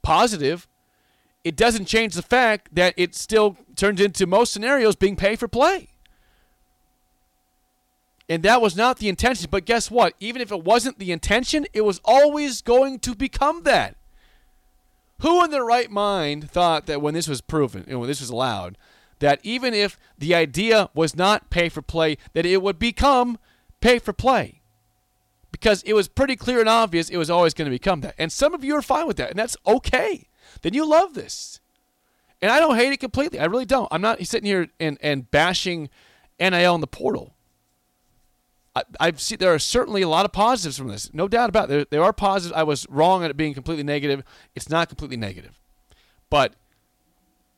positive, 0.02 0.68
it 1.42 1.56
doesn't 1.56 1.86
change 1.86 2.14
the 2.14 2.22
fact 2.22 2.74
that 2.74 2.94
it 2.96 3.14
still 3.14 3.56
turns 3.74 4.00
into 4.00 4.26
most 4.26 4.52
scenarios 4.52 4.94
being 4.94 5.16
pay 5.16 5.34
for 5.34 5.48
play. 5.48 5.88
And 8.28 8.42
that 8.42 8.60
was 8.60 8.76
not 8.76 8.98
the 8.98 9.08
intention. 9.08 9.48
But 9.50 9.64
guess 9.64 9.90
what? 9.90 10.14
Even 10.18 10.42
if 10.42 10.50
it 10.50 10.64
wasn't 10.64 10.98
the 10.98 11.12
intention, 11.12 11.66
it 11.72 11.82
was 11.82 12.00
always 12.04 12.60
going 12.60 12.98
to 13.00 13.14
become 13.14 13.62
that. 13.62 13.96
Who 15.20 15.44
in 15.44 15.50
their 15.50 15.64
right 15.64 15.90
mind 15.90 16.50
thought 16.50 16.86
that 16.86 17.00
when 17.00 17.14
this 17.14 17.28
was 17.28 17.40
proven, 17.40 17.84
and 17.86 17.98
when 17.98 18.08
this 18.08 18.20
was 18.20 18.30
allowed, 18.30 18.76
that 19.20 19.40
even 19.42 19.72
if 19.72 19.98
the 20.18 20.34
idea 20.34 20.90
was 20.92 21.16
not 21.16 21.48
pay 21.50 21.68
for 21.68 21.80
play, 21.80 22.18
that 22.34 22.44
it 22.44 22.60
would 22.60 22.78
become 22.78 23.38
pay 23.80 23.98
for 23.98 24.12
play? 24.12 24.60
Because 25.52 25.82
it 25.84 25.94
was 25.94 26.08
pretty 26.08 26.36
clear 26.36 26.60
and 26.60 26.68
obvious 26.68 27.08
it 27.08 27.16
was 27.16 27.30
always 27.30 27.54
going 27.54 27.66
to 27.66 27.74
become 27.74 28.02
that. 28.02 28.14
And 28.18 28.30
some 28.30 28.52
of 28.52 28.62
you 28.62 28.76
are 28.76 28.82
fine 28.82 29.06
with 29.06 29.16
that, 29.16 29.30
and 29.30 29.38
that's 29.38 29.56
okay. 29.66 30.26
Then 30.60 30.74
you 30.74 30.84
love 30.84 31.14
this. 31.14 31.60
And 32.42 32.50
I 32.50 32.60
don't 32.60 32.76
hate 32.76 32.92
it 32.92 33.00
completely. 33.00 33.38
I 33.38 33.46
really 33.46 33.64
don't. 33.64 33.88
I'm 33.90 34.02
not 34.02 34.24
sitting 34.26 34.46
here 34.46 34.68
and, 34.78 34.98
and 35.00 35.30
bashing 35.30 35.88
NIL 36.38 36.74
in 36.74 36.82
the 36.82 36.86
portal. 36.86 37.35
I, 39.00 39.06
have 39.06 39.20
seen 39.20 39.38
there 39.38 39.54
are 39.54 39.58
certainly 39.58 40.02
a 40.02 40.08
lot 40.08 40.24
of 40.26 40.32
positives 40.32 40.76
from 40.76 40.88
this, 40.88 41.12
no 41.14 41.28
doubt 41.28 41.48
about 41.48 41.64
it. 41.64 41.68
There, 41.68 41.86
there 41.90 42.02
are 42.02 42.12
positives. 42.12 42.56
I 42.56 42.62
was 42.62 42.86
wrong 42.90 43.24
on 43.24 43.30
it 43.30 43.36
being 43.36 43.54
completely 43.54 43.84
negative. 43.84 44.22
It's 44.54 44.68
not 44.68 44.88
completely 44.88 45.16
negative, 45.16 45.58
but 46.28 46.54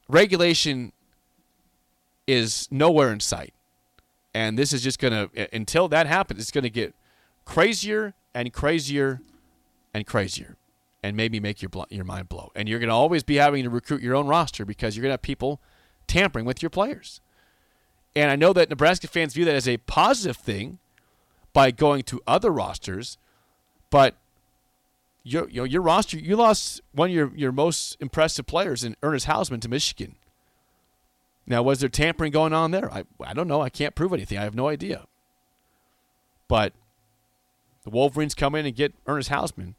regulation 0.08 0.92
is 2.26 2.68
nowhere 2.70 3.12
in 3.12 3.20
sight, 3.20 3.52
and 4.32 4.58
this 4.58 4.72
is 4.72 4.82
just 4.82 5.00
to 5.00 5.48
until 5.52 5.88
that 5.88 6.06
happens, 6.06 6.40
it's 6.40 6.50
to 6.52 6.70
get 6.70 6.94
crazier 7.44 8.14
and 8.34 8.52
crazier 8.52 9.20
and 9.92 10.06
crazier, 10.06 10.56
and 11.02 11.16
maybe 11.16 11.40
make 11.40 11.62
your 11.62 11.70
your 11.90 12.04
mind 12.04 12.28
blow. 12.28 12.52
And 12.54 12.68
you're 12.68 12.78
to 12.90 12.94
always 12.94 13.24
be 13.24 13.36
having 13.36 13.64
to 13.64 13.70
recruit 13.70 14.02
your 14.02 14.14
own 14.14 14.28
roster 14.28 14.64
because 14.64 14.96
you're 14.96 15.02
to 15.04 15.14
have 15.14 15.22
people 15.22 15.60
tampering 16.06 16.44
with 16.44 16.62
your 16.62 16.70
players. 16.70 17.20
And 18.14 18.30
I 18.30 18.36
know 18.36 18.52
that 18.52 18.70
Nebraska 18.70 19.08
fans 19.08 19.34
view 19.34 19.44
that 19.44 19.54
as 19.54 19.68
a 19.68 19.78
positive 19.78 20.36
thing 20.36 20.78
by 21.52 21.70
going 21.70 22.02
to 22.04 22.20
other 22.26 22.50
rosters, 22.50 23.18
but 23.90 24.16
your 25.22 25.48
you 25.48 25.62
know, 25.62 25.64
your 25.64 25.82
roster 25.82 26.18
you 26.18 26.36
lost 26.36 26.80
one 26.92 27.10
of 27.10 27.14
your, 27.14 27.32
your 27.34 27.52
most 27.52 27.96
impressive 28.00 28.46
players 28.46 28.84
in 28.84 28.96
Ernest 29.02 29.26
Hausmann 29.26 29.60
to 29.60 29.68
Michigan. 29.68 30.16
Now, 31.46 31.62
was 31.62 31.80
there 31.80 31.88
tampering 31.88 32.32
going 32.32 32.52
on 32.52 32.70
there? 32.70 32.92
I 32.92 33.04
I 33.24 33.34
don't 33.34 33.48
know. 33.48 33.60
I 33.60 33.70
can't 33.70 33.94
prove 33.94 34.12
anything. 34.12 34.38
I 34.38 34.44
have 34.44 34.54
no 34.54 34.68
idea. 34.68 35.06
But 36.46 36.72
the 37.84 37.90
Wolverines 37.90 38.34
come 38.34 38.54
in 38.54 38.66
and 38.66 38.74
get 38.74 38.94
Ernest 39.06 39.30
Hausmann. 39.30 39.74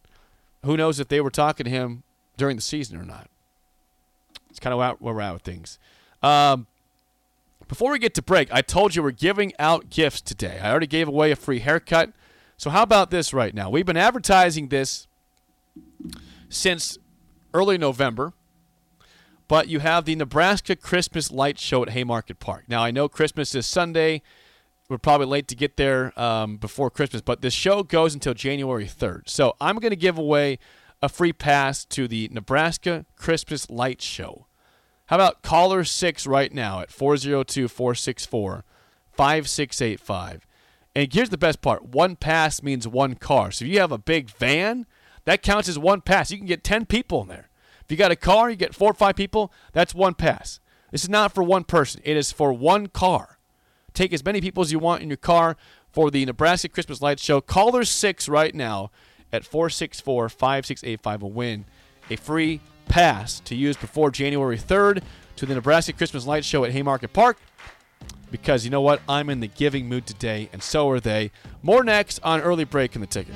Who 0.64 0.76
knows 0.78 1.00
if 1.00 1.08
they 1.08 1.22
were 1.22 1.32
talking 1.32 1.64
to 1.64 1.70
him 1.70 2.04
during 2.38 2.56
the 2.56 2.62
season 2.62 2.98
or 2.98 3.06
not? 3.06 3.28
It's 4.50 4.60
kind 4.60 4.74
of 4.74 4.80
where 5.00 5.14
we're 5.14 5.22
at 5.22 5.34
with 5.34 5.42
things. 5.44 5.80
Um, 6.22 6.68
before 7.70 7.92
we 7.92 8.00
get 8.00 8.16
to 8.16 8.22
break, 8.24 8.52
I 8.52 8.62
told 8.62 8.96
you 8.96 9.04
we're 9.04 9.12
giving 9.12 9.54
out 9.60 9.92
gifts 9.92 10.22
today. 10.22 10.60
I 10.62 10.72
already 10.72 10.88
gave 10.88 11.08
away 11.08 11.32
a 11.32 11.36
free 11.36 11.60
haircut 11.60 12.12
So, 12.58 12.72
how 12.72 12.84
about 12.84 13.12
this 13.12 13.32
right 13.34 13.54
now? 13.54 13.70
We've 13.70 13.86
been 13.86 13.96
advertising 13.96 14.68
this 14.68 15.08
since 16.50 16.98
early 17.54 17.78
November, 17.78 18.34
but 19.48 19.70
you 19.70 19.80
have 19.80 20.04
the 20.04 20.16
Nebraska 20.16 20.76
Christmas 20.76 21.32
Light 21.32 21.58
Show 21.60 21.84
at 21.84 21.92
Haymarket 21.92 22.40
Park. 22.40 22.66
Now, 22.68 22.84
I 22.84 22.92
know 22.92 23.08
Christmas 23.08 23.56
is 23.56 23.66
Sunday. 23.66 24.24
We're 24.90 24.98
probably 24.98 25.28
late 25.28 25.48
to 25.50 25.56
get 25.56 25.78
there 25.78 26.20
um, 26.20 26.58
before 26.58 26.90
Christmas, 26.90 27.22
but 27.22 27.42
this 27.42 27.54
show 27.54 27.84
goes 27.84 28.16
until 28.16 28.34
January 28.34 28.86
3rd. 28.86 29.30
So, 29.30 29.56
I'm 29.62 29.78
going 29.78 29.92
to 29.92 29.96
give 29.96 30.18
away 30.18 30.58
a 31.04 31.08
free 31.08 31.34
pass 31.34 31.86
to 31.86 32.08
the 32.08 32.30
Nebraska 32.34 33.06
Christmas 33.16 33.70
Light 33.70 34.02
Show. 34.02 34.48
How 35.10 35.16
about 35.16 35.42
caller 35.42 35.84
six 35.84 36.28
right 36.28 36.54
now 36.54 36.82
at 36.82 36.92
402 36.92 37.68
464 37.68 38.64
5685? 39.12 40.46
And 40.94 41.12
here's 41.12 41.30
the 41.30 41.38
best 41.38 41.62
part 41.62 41.84
one 41.84 42.16
pass 42.16 42.62
means 42.62 42.88
one 42.88 43.16
car. 43.16 43.50
So 43.50 43.66
if 43.66 43.72
you 43.72 43.80
have 43.80 43.92
a 43.92 43.98
big 43.98 44.30
van, 44.30 44.86
that 45.26 45.42
counts 45.42 45.68
as 45.68 45.80
one 45.80 46.02
pass. 46.02 46.30
You 46.30 46.38
can 46.38 46.46
get 46.46 46.64
10 46.64 46.86
people 46.86 47.24
in 47.24 47.28
there. 47.28 47.50
If 47.84 47.90
you 47.90 47.98
got 47.98 48.12
a 48.12 48.16
car, 48.16 48.52
you 48.52 48.56
get 48.56 48.76
four 48.76 48.92
or 48.92 48.94
five 48.94 49.16
people, 49.16 49.52
that's 49.74 49.96
one 49.96 50.14
pass. 50.14 50.60
This 50.92 51.06
is 51.06 51.10
not 51.10 51.34
for 51.34 51.42
one 51.42 51.64
person, 51.64 52.02
it 52.04 52.16
is 52.16 52.32
for 52.32 52.54
one 52.54 52.86
car. 52.86 53.40
Take 53.96 54.14
as 54.14 54.24
many 54.24 54.42
people 54.42 54.62
as 54.62 54.72
you 54.72 54.78
want 54.78 55.02
in 55.02 55.10
your 55.10 55.18
car 55.18 55.58
for 55.92 56.12
the 56.12 56.24
Nebraska 56.24 56.70
Christmas 56.70 57.02
Lights 57.02 57.24
Show. 57.24 57.42
Caller 57.42 57.84
6 57.84 58.30
right 58.30 58.54
now 58.54 58.92
at 59.34 59.44
464 59.44 60.30
5685 60.30 61.22
will 61.24 61.32
win 61.32 61.66
a 62.12 62.16
free 62.16 62.62
pass 62.90 63.40
to 63.42 63.56
use 63.56 63.78
before 63.78 64.12
January 64.12 64.58
3rd 64.58 65.02
to 65.38 65.46
the 65.46 65.56
Nebraska 65.56 65.94
Christmas 65.94 66.28
Light 66.28 66.44
Show 66.44 66.66
at 66.66 66.72
Haymarket 66.72 67.14
Park 67.14 67.38
because 68.32 68.66
you 68.66 68.72
know 68.72 68.82
what? 68.82 69.02
I'm 69.08 69.30
in 69.30 69.40
the 69.40 69.48
giving 69.48 69.88
mood 69.88 70.06
today, 70.06 70.50
and 70.54 70.62
so 70.62 70.90
are 70.90 71.00
they. 71.00 71.32
More 71.62 71.84
next 71.84 72.20
on 72.24 72.42
Early 72.42 72.64
Break 72.64 72.96
in 72.96 73.02
the 73.02 73.08
Ticket. 73.08 73.36